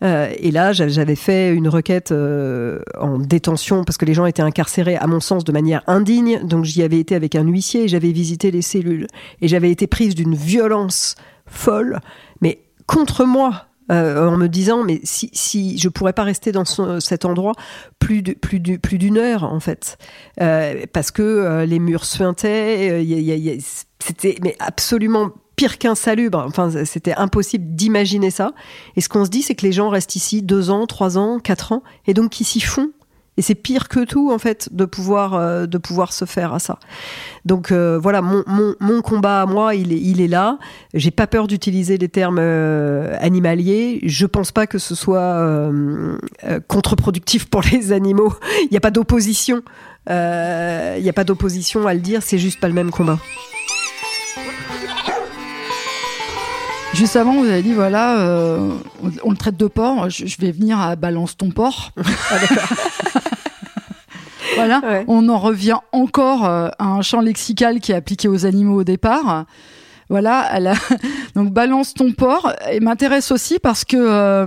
[0.04, 4.42] Euh, et là, j'avais fait une requête euh, en détention parce que les gens étaient
[4.42, 6.42] incarcérés, à mon sens, de manière indigne.
[6.44, 9.08] Donc j'y avais été avec un huissier et j'avais visité les cellules.
[9.42, 12.00] Et j'avais été prise d'une violence folle,
[12.42, 13.66] mais contre moi.
[13.92, 16.64] Euh, en me disant mais si, si je pourrais pas rester dans
[17.02, 17.54] cet endroit
[18.00, 19.98] plus d'une heure en fait
[20.38, 23.04] parce que les murs suintaient
[24.00, 25.32] c'était mais absolument
[25.62, 26.44] pire qu'insalubre.
[26.48, 28.54] Enfin, c'était impossible d'imaginer ça.
[28.96, 31.38] Et ce qu'on se dit, c'est que les gens restent ici deux ans, trois ans,
[31.38, 32.90] quatre ans, et donc qui s'y font.
[33.38, 36.58] Et c'est pire que tout, en fait, de pouvoir, euh, de pouvoir se faire à
[36.58, 36.80] ça.
[37.46, 38.44] Donc euh, voilà, mon,
[38.80, 40.58] mon, combat à moi, il est, il est là.
[40.96, 44.00] J'ai pas peur d'utiliser les termes euh, animaliers.
[44.02, 45.72] Je pense pas que ce soit
[46.70, 48.34] contre-productif pour les animaux.
[48.64, 49.62] Il n'y a pas d'opposition.
[50.08, 52.24] Il n'y a pas d'opposition à le dire.
[52.24, 53.20] C'est juste pas le même combat.
[56.94, 58.74] Juste avant, vous avez dit voilà, euh,
[59.24, 60.10] on, le traite de porc.
[60.10, 61.92] Je, vais venir à balance ton porc.
[61.98, 62.04] Ah,
[64.56, 68.82] voilà, on en revient encore euh, à un champ lexical qui est appliqué aux animaux
[68.82, 69.46] au départ.
[70.10, 70.52] Voilà,
[71.36, 72.54] donc balance ton porc.
[72.70, 74.46] Et m'intéresse aussi parce que euh,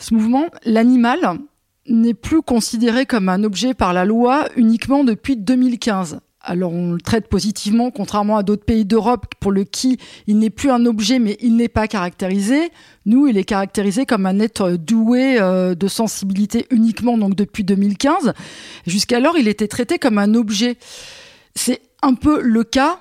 [0.00, 1.38] ce mouvement, l'animal
[1.86, 6.18] n'est plus considéré comme un objet par la loi uniquement depuis 2015.
[6.40, 9.98] Alors on le traite positivement, contrairement à d'autres pays d'Europe pour le qui
[10.28, 12.70] il n'est plus un objet mais il n'est pas caractérisé.
[13.06, 18.34] Nous, il est caractérisé comme un être doué euh, de sensibilité uniquement donc depuis 2015.
[18.86, 20.76] Jusqu'alors, il était traité comme un objet.
[21.54, 23.00] C'est un peu le cas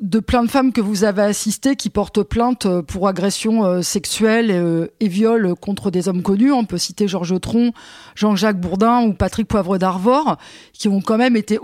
[0.00, 3.82] de plein de femmes que vous avez assistées qui portent plainte euh, pour agression euh,
[3.82, 6.52] sexuelle et, viol contre des hommes connus.
[6.52, 7.72] On peut citer Georges Tron,
[8.14, 10.36] Jean-Jacques Bourdin ou Patrick Poivre d'Arvor,
[10.72, 11.58] qui ont quand même été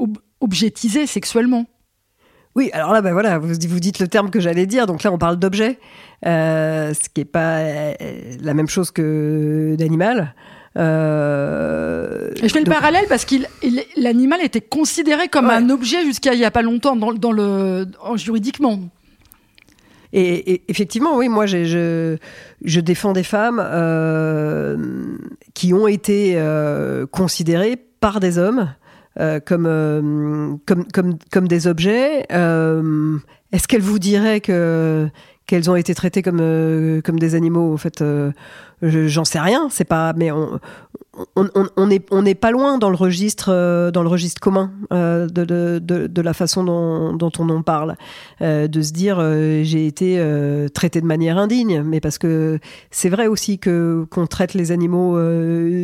[0.45, 1.67] objetisé sexuellement.
[2.57, 4.87] Oui, alors là, ben voilà, vous, vous dites le terme que j'allais dire.
[4.87, 5.79] Donc là, on parle d'objet,
[6.25, 7.95] euh, ce qui n'est pas euh,
[8.41, 10.35] la même chose que d'animal.
[10.77, 13.47] Euh, je fais le parallèle parce qu'il
[13.97, 17.87] l'animal était considéré comme un objet jusqu'à il y a pas longtemps dans, dans le
[18.17, 18.81] juridiquement.
[20.13, 22.17] Et, effectivement, oui, moi, je,
[22.65, 23.61] je défends des femmes
[25.55, 26.41] qui ont été
[27.11, 28.75] considérées par des hommes
[29.21, 32.27] euh, comme, euh, comme, comme, comme des objets.
[32.33, 33.17] Euh,
[33.53, 35.09] est-ce qu'elle vous dirait que
[35.47, 36.39] qu'elles ont été traitées comme
[37.05, 37.75] comme des animaux?
[37.75, 38.03] En fait,
[38.83, 39.69] j'en sais rien.
[39.71, 40.31] C'est pas, mais
[41.37, 44.73] on, on, est, on n'est pas loin dans le registre, euh, dans le registre commun
[44.93, 47.97] euh, de, de, de, la façon dont, dont on en parle,
[48.43, 49.21] euh, de se dire
[49.63, 50.05] j'ai été
[50.75, 52.59] traité de manière indigne, mais parce que
[52.91, 55.19] c'est vrai aussi que qu'on traite les animaux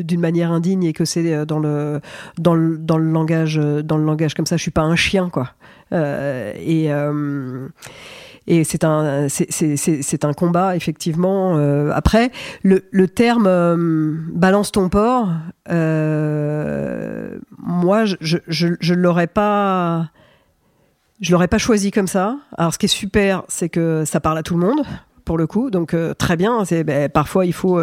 [0.02, 2.00] d'une manière indigne et que c'est dans le,
[2.38, 4.56] dans le dans le langage dans le langage comme ça.
[4.56, 5.50] Je suis pas un chien quoi.
[5.92, 6.90] et
[8.50, 11.56] et c'est un, c'est un combat, effectivement.
[11.56, 12.32] Euh, après,
[12.64, 13.76] le, le terme euh,
[14.32, 15.28] balance ton porc,
[15.70, 20.10] euh, moi, je, je, je, je l'aurais pas.
[21.20, 22.38] Je l'aurais pas choisi comme ça.
[22.58, 24.84] Alors, ce qui est super, c'est que ça parle à tout le monde
[25.24, 25.70] pour le coup.
[25.70, 26.64] Donc très bien.
[26.64, 27.78] C'est ben, parfois il faut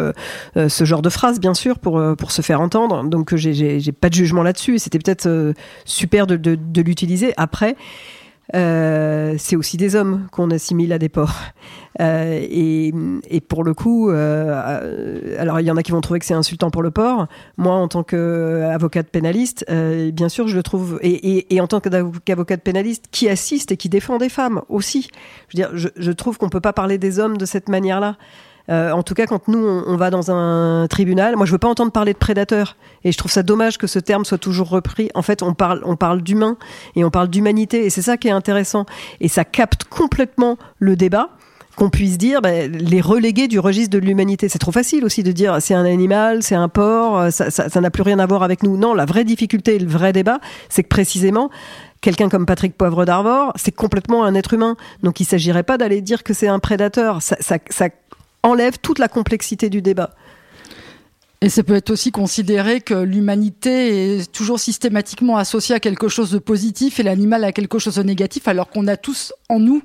[0.56, 3.04] ce genre de phrase bien sûr pour pour se faire entendre.
[3.04, 4.78] Donc j'ai pas de jugement là-dessus.
[4.80, 5.54] C'était peut-être
[5.84, 7.32] super de, de l'utiliser.
[7.36, 7.76] Après,
[8.54, 11.34] euh, c'est aussi des hommes qu'on assimile à des porcs.
[12.00, 16.26] Euh, et, pour le coup, euh, alors il y en a qui vont trouver que
[16.26, 17.26] c'est insultant pour le porc.
[17.56, 19.66] Moi, en tant qu'avocate pénaliste,
[20.12, 21.00] bien sûr, je le trouve.
[21.02, 25.08] Et, en tant qu'avocate pénaliste, qui assiste et qui défend des femmes aussi.
[25.48, 28.16] Je veux dire, je, je trouve qu'on peut pas parler des hommes de cette manière-là.
[28.70, 31.68] Euh, en tout cas, quand nous, on, va dans un tribunal, moi, je veux pas
[31.68, 32.76] entendre parler de prédateur.
[33.04, 35.10] Et je trouve ça dommage que ce terme soit toujours repris.
[35.14, 36.56] En fait, on parle, on parle d'humain
[36.94, 37.86] et on parle d'humanité.
[37.86, 38.84] Et c'est ça qui est intéressant.
[39.20, 41.30] Et ça capte complètement le débat
[41.78, 44.48] qu'on puisse dire ben, les reléguer du registre de l'humanité.
[44.48, 48.02] C'est trop facile aussi de dire c'est un animal, c'est un porc, ça n'a plus
[48.02, 48.76] rien à voir avec nous.
[48.76, 51.50] Non, la vraie difficulté, le vrai débat, c'est que précisément,
[52.00, 54.76] quelqu'un comme Patrick Poivre d'Arvor, c'est complètement un être humain.
[55.04, 57.22] Donc il s'agirait pas d'aller dire que c'est un prédateur.
[57.22, 57.88] Ça, ça, ça
[58.48, 60.10] enlève toute la complexité du débat.
[61.40, 66.32] Et ça peut être aussi considéré que l'humanité est toujours systématiquement associée à quelque chose
[66.32, 69.82] de positif et l'animal à quelque chose de négatif, alors qu'on a tous en nous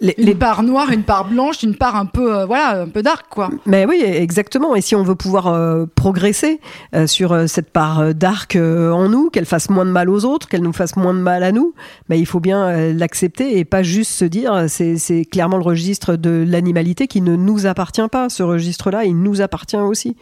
[0.00, 3.02] les, les, parts noires, une part blanche, une part un peu, euh, voilà, un peu
[3.02, 3.50] dark, quoi.
[3.66, 4.74] Mais oui, exactement.
[4.74, 6.60] Et si on veut pouvoir euh, progresser
[6.94, 10.62] euh, sur cette part dark en nous, qu'elle fasse moins de mal aux autres, qu'elle
[10.62, 11.74] nous fasse moins de mal à nous,
[12.08, 16.44] mais il faut bien l'accepter et pas juste se dire, c'est clairement le registre de
[16.46, 18.28] l'animalité qui ne nous appartient pas.
[18.28, 20.16] Ce registre-là, il nous appartient aussi.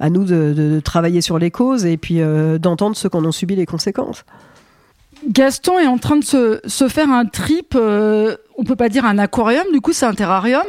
[0.00, 2.20] À nous de, de, travailler sur les causes et puis
[2.58, 4.24] d'entendre ceux qui en ont subi les conséquences.
[5.28, 9.04] Gaston est en train de se, se faire un trip, euh, on peut pas dire
[9.04, 10.66] un aquarium, du coup c'est un terrarium.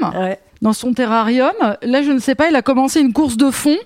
[0.61, 3.77] Dans son terrarium, là je ne sais pas, il a commencé une course de fond.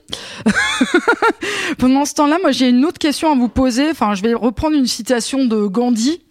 [1.78, 3.90] Pendant ce temps-là, moi j'ai une autre question à vous poser.
[3.90, 6.22] Enfin, je vais reprendre une citation de Gandhi.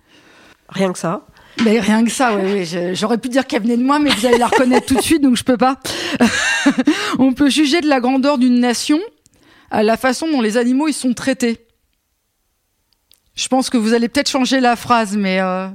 [0.68, 1.26] Rien que ça.
[1.64, 2.94] Mais rien que ça, oui, oui.
[2.94, 5.22] J'aurais pu dire qu'elle venait de moi, mais vous allez la reconnaître tout de suite,
[5.22, 5.76] donc je peux pas.
[7.18, 9.00] on peut juger de la grandeur d'une nation
[9.70, 11.58] à la façon dont les animaux ils sont traités.
[13.38, 15.40] Je pense que vous allez peut-être changer la phrase, mais.
[15.40, 15.68] Euh...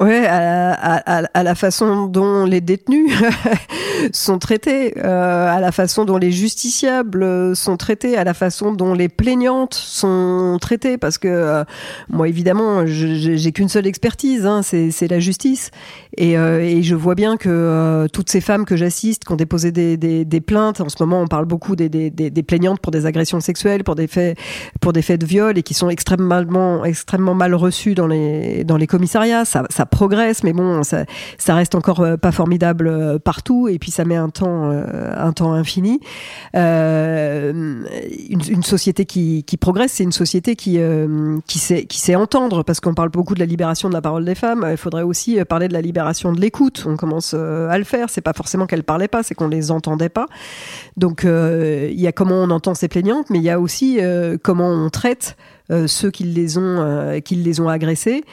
[0.00, 3.12] Ouais, à, la façon dont les détenus
[4.12, 8.92] sont traités, euh, à la façon dont les justiciables sont traités, à la façon dont
[8.92, 11.64] les plaignantes sont traitées, parce que euh,
[12.08, 15.70] moi évidemment, j'ai qu'une seule expertise, hein, c'est la justice,
[16.16, 20.40] Et, et, je vois bien que toutes ces femmes que j'assiste, qui ont déposé des,
[20.40, 21.88] plaintes, en ce moment on parle beaucoup des,
[22.46, 24.36] plaignantes pour des agressions sexuelles, pour des faits,
[24.82, 29.44] de viol, et qui sont extrêmement, mal reçues dans les, commissariats.
[29.44, 31.04] Ça, progresse, mais bon, ça,
[31.38, 34.72] ça reste encore pas formidable partout, et puis ça met un temps,
[35.52, 36.00] infini.
[36.56, 37.84] Euh,
[38.30, 42.94] une, société qui, progresse, c'est une société qui, euh, sait, qui sait entendre, parce qu'on
[42.94, 44.66] parle beaucoup de la libération de la parole des femmes.
[44.70, 46.84] Il faudrait aussi euh, parler de la libération de l'écoute.
[46.86, 48.10] On commence à le faire.
[48.10, 50.26] C'est pas forcément qu'elles parlaient pas, c'est qu'on les entendait pas.
[50.96, 53.98] Donc il y a comment on entend ces plaignantes, mais il y a aussi
[54.42, 55.36] comment on traite
[55.86, 58.24] ceux qui les ont, qui les ont agressés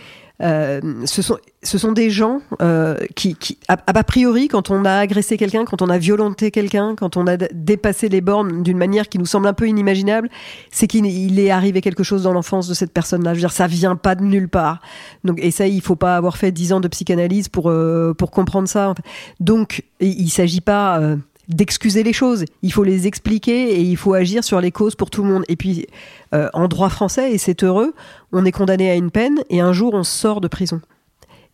[0.41, 4.93] euh, ce, sont, ce sont des gens euh, qui, qui a, priori, quand on a
[4.93, 9.07] agressé quelqu'un, quand on a violenté quelqu'un, quand on a dépassé les bornes d'une manière
[9.07, 10.29] qui nous semble un peu inimaginable,
[10.71, 13.33] c'est qu'il est arrivé quelque chose dans l'enfance de cette personne-là.
[13.33, 14.81] Je veux dire, ça vient pas de nulle part.
[15.23, 18.31] Donc, et ça, il faut pas avoir fait dix ans de psychanalyse pour euh, pour
[18.31, 18.93] comprendre ça.
[19.39, 21.17] Donc, il s'agit pas euh,
[21.55, 22.45] d'excuser les choses.
[22.61, 25.43] Il faut les expliquer et il faut agir sur les causes pour tout le monde.
[25.47, 25.87] Et puis,
[26.33, 27.93] euh, en droit français, et c'est heureux,
[28.31, 30.81] on est condamné à une peine et un jour on sort de prison.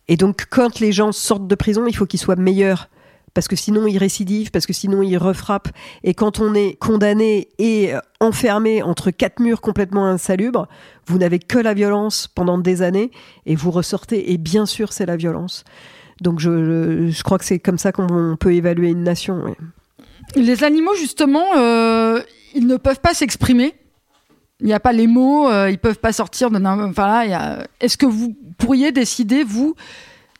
[0.06, 2.88] Et donc, quand les gens sortent de prison, il faut qu'ils soient meilleurs.
[3.34, 5.68] Parce que sinon ils récidivent, parce que sinon ils refrappent.
[6.02, 10.66] Et quand on est condamné et euh, enfermé entre quatre murs complètement insalubres,
[11.06, 13.10] vous n'avez que la violence pendant des années
[13.46, 14.32] et vous ressortez.
[14.32, 15.64] Et bien sûr, c'est la violence.
[16.20, 19.54] Donc je, je, crois que c'est comme ça qu'on peut évaluer une nation.
[20.34, 22.20] Les animaux, justement, euh,
[22.54, 23.74] ils ne peuvent pas s'exprimer.
[24.60, 26.58] Il n'y a pas les mots, euh, ils peuvent pas sortir de.
[26.58, 27.24] Enfin,
[27.80, 29.74] Est-ce que vous pourriez décider, vous,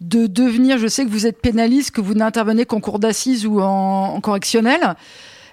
[0.00, 3.60] de devenir, je sais que vous êtes pénaliste, que vous n'intervenez qu'en cour d'assises ou
[3.60, 4.96] en, correctionnel,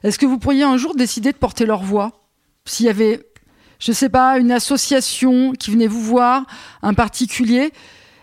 [0.03, 2.11] est-ce que vous pourriez un jour décider de porter leur voix?
[2.65, 3.25] S'il y avait,
[3.79, 6.45] je sais pas, une association qui venait vous voir,
[6.81, 7.71] un particulier,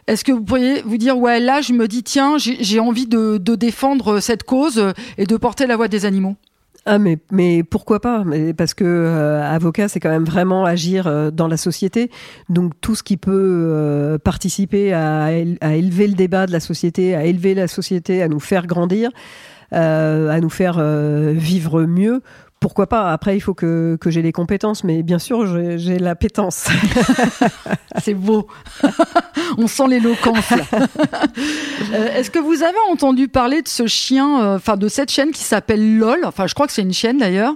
[0.06, 3.38] est-ce que vous pourriez vous dire, ouais, là, je me dis, tiens, j'ai envie de,
[3.38, 6.36] défendre cette cause et de porter la voix des animaux.
[6.84, 8.24] Ah mais pourquoi pas?
[8.56, 12.10] Parce que euh, avocat c'est quand même vraiment agir euh, dans la société.
[12.48, 13.30] Donc tout ce qui peut
[13.70, 18.40] euh, participer à, élever le débat de la société à élever la société à nous
[18.40, 19.10] faire grandir
[19.70, 20.82] à nous faire
[21.32, 22.20] vivre mieux
[22.62, 25.46] pourquoi pas Après, il faut que, que j'ai les compétences, mais bien sûr,
[25.76, 26.68] j'ai la pétence.
[28.02, 28.46] C'est beau.
[29.58, 30.52] On sent l'éloquence.
[31.92, 35.32] euh, Est-ce que vous avez entendu parler de ce chien, euh, enfin de cette chaîne
[35.32, 37.54] qui s'appelle LOL Enfin, je crois que c'est une chaîne d'ailleurs,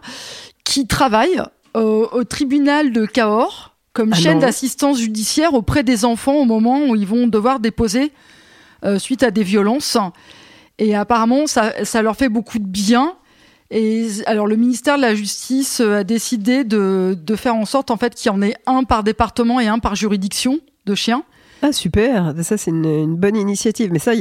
[0.64, 1.40] qui travaille
[1.74, 6.94] au tribunal de Cahors comme ah chaîne d'assistance judiciaire auprès des enfants au moment où
[6.96, 8.12] ils vont devoir déposer
[8.84, 9.96] euh, suite à des violences.
[10.78, 13.14] Et apparemment, ça, ça leur fait beaucoup de bien.
[13.71, 17.97] Et alors le ministère de la Justice euh, a décidé de, faire en sorte en
[17.97, 21.25] fait qu'il y en ait un par département et un par juridiction de chiens.
[21.62, 23.91] Ah super, ça c'est une, bonne initiative.
[23.91, 24.21] Mais ça, il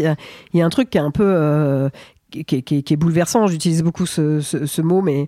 [0.54, 1.90] y a, un truc qui est un peu euh,
[2.32, 3.48] qui, est bouleversant.
[3.48, 5.28] J'utilise beaucoup ce, ce, mot, mais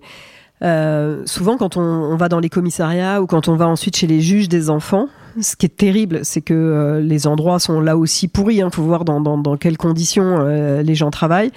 [0.62, 4.06] euh, souvent quand on, on, va dans les commissariats ou quand on va ensuite chez
[4.06, 5.08] les juges des enfants,
[5.40, 8.56] ce qui est terrible, c'est que euh, les endroits sont là aussi pourris.
[8.56, 11.52] Il hein, faut voir dans, dans, dans quelles conditions euh, les gens travaillent.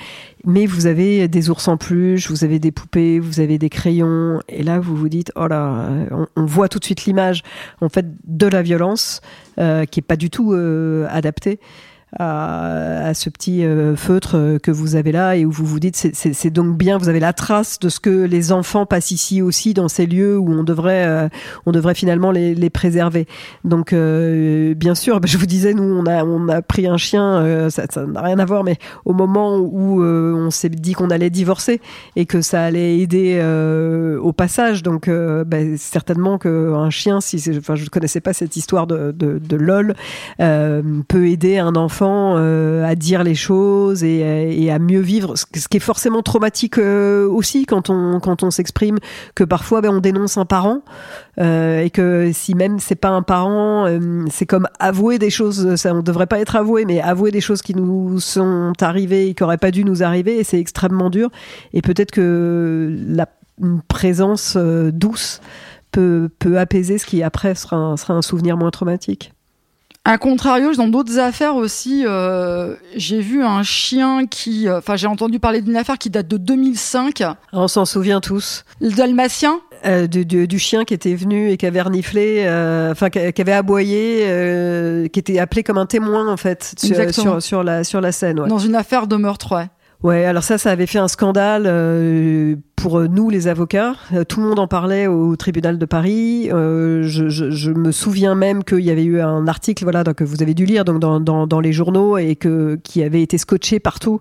[0.46, 4.40] Mais vous avez des ours en peluche, vous avez des poupées, vous avez des crayons.
[4.50, 7.44] Et là, vous vous dites, oh là, on, on voit tout de suite l'image
[7.82, 9.22] en fait de la violence
[9.60, 10.54] euh, qui est pas du tout
[11.10, 11.60] adaptée
[12.20, 15.96] à, ce petit euh, feutre euh, que vous avez là et où vous vous dites
[15.96, 19.74] c'est donc bien, vous avez la trace de ce que les enfants passent ici aussi
[19.74, 21.30] dans ces lieux où on devrait, euh,
[21.66, 23.28] on devrait finalement les, préserver.
[23.66, 27.70] Donc bien sûr, bah, je vous disais, nous on a, on a pris un chien,
[27.70, 31.82] ça n'a rien à voir, mais au moment où on s'est dit qu'on allait divorcer
[32.16, 33.42] et que ça allait aider
[34.22, 38.88] au passage, donc bah, certainement qu'un chien, si enfin je ne connaissais pas cette histoire
[38.88, 39.96] de LOL,
[40.38, 45.78] peut aider un enfant euh, à dire les choses et, à mieux vivre, ce qui
[45.78, 48.98] est forcément traumatique euh, aussi quand on quand on s'exprime,
[49.36, 50.82] que parfois ben, on dénonce un parent
[51.40, 53.88] euh, et que si même c'est pas un parent,
[54.30, 57.62] c'est comme avouer des choses, ça on devrait pas être avoué, mais avouer des choses
[57.62, 61.30] qui nous sont arrivées et qui auraient pas dû nous arriver, et c'est extrêmement dur.
[61.74, 63.28] Et peut-être que la
[63.88, 65.42] présence douce
[65.92, 69.34] peut, peut apaiser ce qui après sera sera un souvenir moins traumatique.
[70.04, 75.06] A contrario, dans d'autres affaires aussi, euh, j'ai vu un chien qui, euh, enfin, j'ai
[75.06, 77.22] entendu parler d'une affaire qui date de 2005.
[77.54, 78.66] On s'en souvient tous.
[78.80, 79.60] Le dalmatien.
[79.86, 83.20] Euh, du, du, du, chien qui était venu et qui avait reniflé, euh, enfin qui
[83.20, 87.84] avait aboyé, euh, qui était appelé comme un témoin en fait sur, sur, sur, la
[87.84, 88.42] sur la scène.
[88.42, 88.48] Ouais.
[88.48, 89.70] Dans une affaire de meurtre, ouais.
[90.04, 91.64] Ouais, alors ça, ça avait fait un scandale
[92.82, 93.94] pour nous les avocats.
[94.28, 96.48] tout le monde en parlait au tribunal de Paris.
[96.50, 100.66] Je, me souviens même qu'il y avait eu un article, voilà, que vous avez dû
[100.66, 104.20] lire, donc dans, les journaux et que qui avait été scotché partout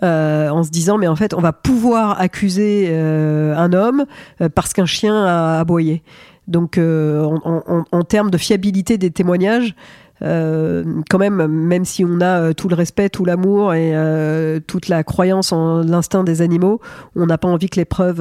[0.00, 4.06] en se disant, mais en fait, on va pouvoir accuser un homme
[4.54, 6.02] parce qu'un chien a aboyé.
[6.46, 9.76] Donc, en, termes de fiabilité des témoignages, euh,
[10.20, 14.88] quand même, même si on a euh, tout le respect, tout l'amour et euh, toute
[14.88, 16.80] la croyance en l'instinct des animaux,
[17.14, 18.18] on n'a pas envie que les preuves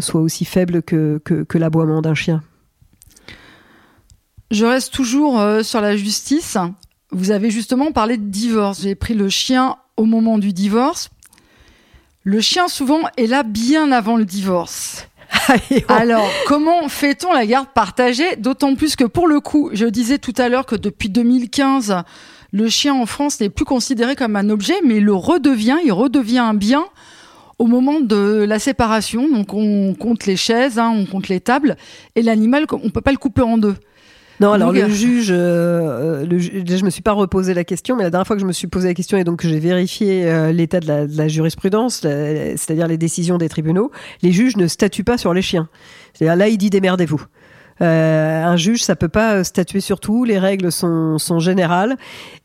[0.00, 2.42] soient aussi faibles que, que, l'aboiement d'un chien.
[4.50, 6.56] Je reste toujours sur la justice.
[7.10, 8.82] Vous avez justement parlé de divorce.
[8.82, 11.10] J'ai pris le chien au moment du divorce.
[12.22, 15.08] Le chien, souvent, est là bien avant le divorce.
[15.88, 18.36] Alors, comment fait-on la garde partagée?
[18.36, 22.02] D'autant plus que pour le coup, je disais tout à l'heure que depuis 2015,
[22.52, 25.92] le chien en France n'est plus considéré comme un objet, mais il le redevient, il
[25.92, 26.84] redevient un bien
[27.58, 29.28] au moment de la séparation.
[29.28, 31.76] Donc on compte les chaises, hein, on compte les tables,
[32.14, 33.76] et l'animal, on peut pas le couper en deux.
[34.40, 38.10] Non, alors le juge, euh, le, je me suis pas reposé la question, mais la
[38.10, 40.50] dernière fois que je me suis posé la question et donc que j'ai vérifié euh,
[40.52, 45.04] l'état de la, de la, jurisprudence, c'est-à-dire les décisions des tribunaux, les juges ne statuent
[45.04, 45.68] pas sur les chiens.
[46.12, 47.24] C'est-à-dire là, il dit démerdez-vous.
[47.80, 50.24] Euh, un juge, ça peut pas statuer sur tout.
[50.24, 51.96] Les règles sont, sont générales.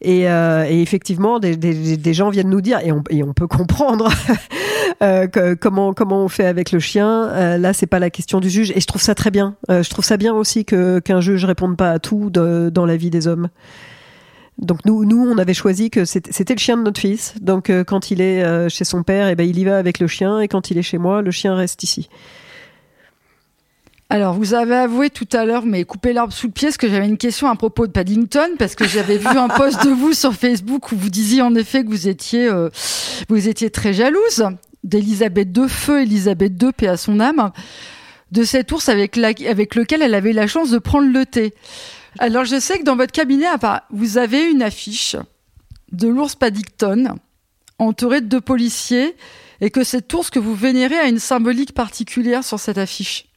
[0.01, 4.09] Et, euh, effectivement, des, des, gens viennent nous dire, et on, peut comprendre
[5.03, 5.27] euh,
[5.59, 7.29] comment, comment on fait avec le chien.
[7.29, 8.71] Euh, là, c'est pas la question du juge.
[8.71, 9.55] Et je trouve ça très bien.
[9.69, 12.97] Euh, je trouve ça bien aussi que qu'un juge réponde pas à tout dans la
[12.97, 13.49] vie des hommes.
[14.57, 17.35] Donc nous, nous, on avait choisi que c'était le chien de notre fils.
[17.39, 20.07] Donc quand il est chez son père, et eh ben il y va avec le
[20.07, 22.09] chien, et quand il est chez moi, le chien reste ici.
[24.11, 26.89] Alors, vous avez avoué tout à l'heure, mais coupez l'arbre sous le pied, parce que
[26.89, 30.13] j'avais une question à propos de Paddington, parce que j'avais vu un post de vous
[30.13, 32.69] sur Facebook où vous disiez en effet que vous étiez, euh,
[33.29, 34.45] vous étiez très jalouse
[34.83, 37.51] d'Elisabeth II, feu Elisabeth II, paix à son âme,
[38.31, 41.53] de cet ours avec, avec lequel elle avait la chance de prendre le thé.
[42.17, 43.45] Alors, je sais que dans votre cabinet,
[43.91, 45.17] vous avez une affiche
[45.91, 47.15] de l'ours Paddington,
[47.77, 49.15] entouré de deux policiers,
[49.61, 53.28] et que cet ours que vous vénérez a une symbolique particulière sur cette affiche.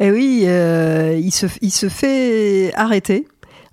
[0.00, 3.26] Eh oui, euh, il, se, il se fait arrêter.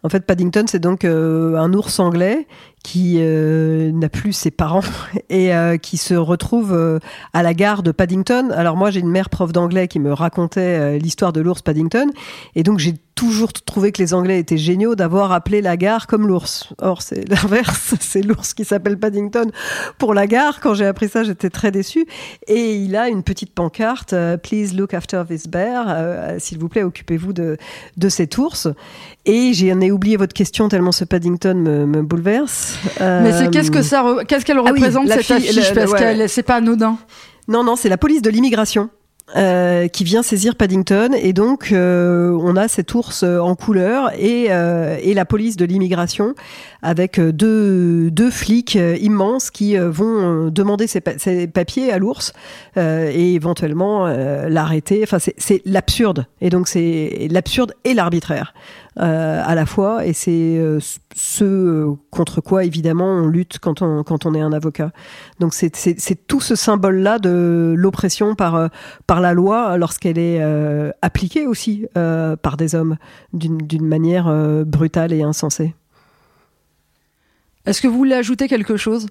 [0.04, 2.48] En fait, Paddington, c'est donc euh, un ours anglais
[2.84, 4.82] qui euh, n'a plus ses parents
[5.30, 5.52] et
[5.82, 7.00] qui se retrouve
[7.34, 8.52] à la gare de Paddington.
[8.52, 12.12] Alors moi, j'ai une mère prof d'anglais qui me racontait l'histoire de l'ours Paddington,
[12.56, 16.28] et donc j'ai toujours trouvé que les Anglais étaient géniaux d'avoir appelé la gare comme
[16.28, 16.70] l'ours.
[16.82, 19.52] Or, c'est l'inverse, c'est l'ours qui s'appelle Paddington
[19.98, 20.60] pour la gare.
[20.60, 22.06] Quand j'ai appris ça, j'étais très déçue.
[22.48, 25.86] Et il a une petite pancarte, euh, Please look after this bear.
[25.88, 27.58] Euh, s'il vous plaît, occupez-vous de,
[27.96, 28.68] de cet ours.
[29.26, 32.78] Et j'en ai oublié votre question tellement ce Paddington me, me bouleverse.
[33.00, 35.74] Mais c'est qu'est-ce que ça, qu'est-ce qu'elle ah représente cette affiche?
[35.74, 36.98] Parce que c'est pas anodin.
[37.48, 38.90] Non, non, c'est la police de l'immigration.
[39.36, 44.52] Euh, qui vient saisir Paddington et donc euh, on a cet ours en couleur et,
[44.52, 46.36] euh, et la police de l'immigration
[46.84, 52.34] avec deux, deux flics immenses qui vont demander ses, ses papiers à l'ours
[52.78, 55.02] et éventuellement l'arrêter.
[55.02, 58.54] Enfin c'est l'absurde et donc c'est l'absurde et l'arbitraire.
[58.98, 60.80] Euh, à la fois, et c'est euh,
[61.14, 64.92] ce euh, contre quoi évidemment on lutte quand on, quand on est un avocat.
[65.42, 68.70] Donc c'est tout ce symbole-là de l'oppression par,
[69.06, 70.42] par la loi lorsqu'elle est
[71.02, 72.96] appliquée aussi par des hommes
[73.34, 74.34] d'une manière
[74.66, 75.76] brutale et insensée.
[77.66, 79.08] Est-ce que vous voulez ajouter quelque chose?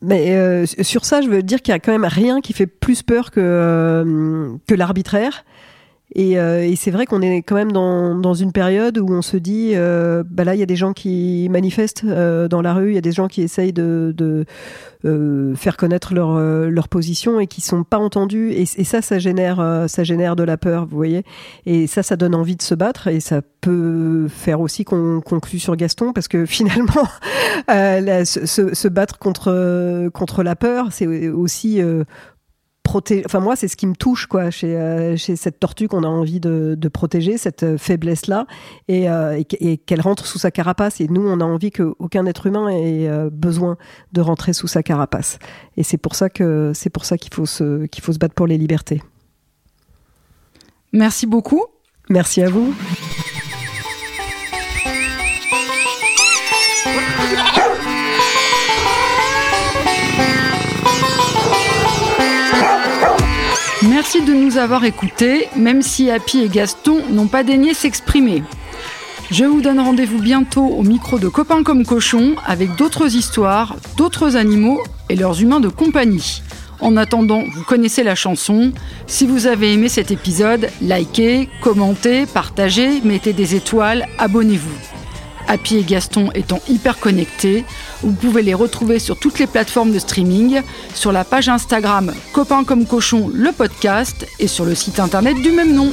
[0.00, 3.04] Mais sur ça, je veux dire qu'il y a quand même rien qui fait plus
[3.04, 5.44] peur que, que l'arbitraire.
[6.18, 9.36] Euh, et, c'est vrai qu'on est quand même dans, dans, une période où on se
[9.36, 12.90] dit, euh, bah là, il y a des gens qui manifestent euh, dans la rue,
[12.90, 14.44] il y a des gens qui essayent de, de
[15.56, 18.52] faire connaître leur, leur position et qui sont pas entendus.
[18.52, 21.24] Et, et ça, ça génère, ça génère de la peur, vous voyez.
[21.66, 23.08] Et ça, ça donne envie de se battre.
[23.08, 27.08] Et ça peut faire aussi qu'on conclue sur Gaston, parce que finalement,
[27.68, 31.80] se, se, battre contre contre la peur, c'est aussi
[33.24, 36.08] Enfin, moi, c'est ce qui me touche, quoi, chez, euh, chez cette tortue qu'on a
[36.08, 38.46] envie de, de protéger, cette euh, faiblesse-là,
[38.88, 41.00] et, euh, et, qu'elle rentre sous sa carapace.
[41.00, 43.76] Et nous, on a envie qu'aucun être humain ait besoin
[44.12, 45.38] de rentrer sous sa carapace.
[45.76, 48.34] Et c'est pour ça que c'est pour ça qu'il faut se qu'il faut se battre
[48.34, 49.02] pour les libertés.
[50.92, 51.64] Merci beaucoup.
[52.10, 52.74] Merci à vous.
[63.94, 68.42] Merci de nous avoir écoutés, même si Happy et Gaston n'ont pas daigné s'exprimer.
[69.30, 74.36] Je vous donne rendez-vous bientôt au micro de Copains comme Cochons avec d'autres histoires, d'autres
[74.36, 74.80] animaux
[75.10, 76.42] et leurs humains de compagnie.
[76.80, 78.72] En attendant, vous connaissez la chanson.
[79.06, 85.01] Si vous avez aimé cet épisode, likez, commentez, partagez, mettez des étoiles, abonnez-vous.
[85.48, 87.64] Happy et Gaston étant hyper connectés,
[88.02, 90.62] vous pouvez les retrouver sur toutes les plateformes de streaming,
[90.94, 94.26] sur la page Instagram Copain comme cochon le podcast.
[94.38, 95.92] Et sur le site internet du même nom.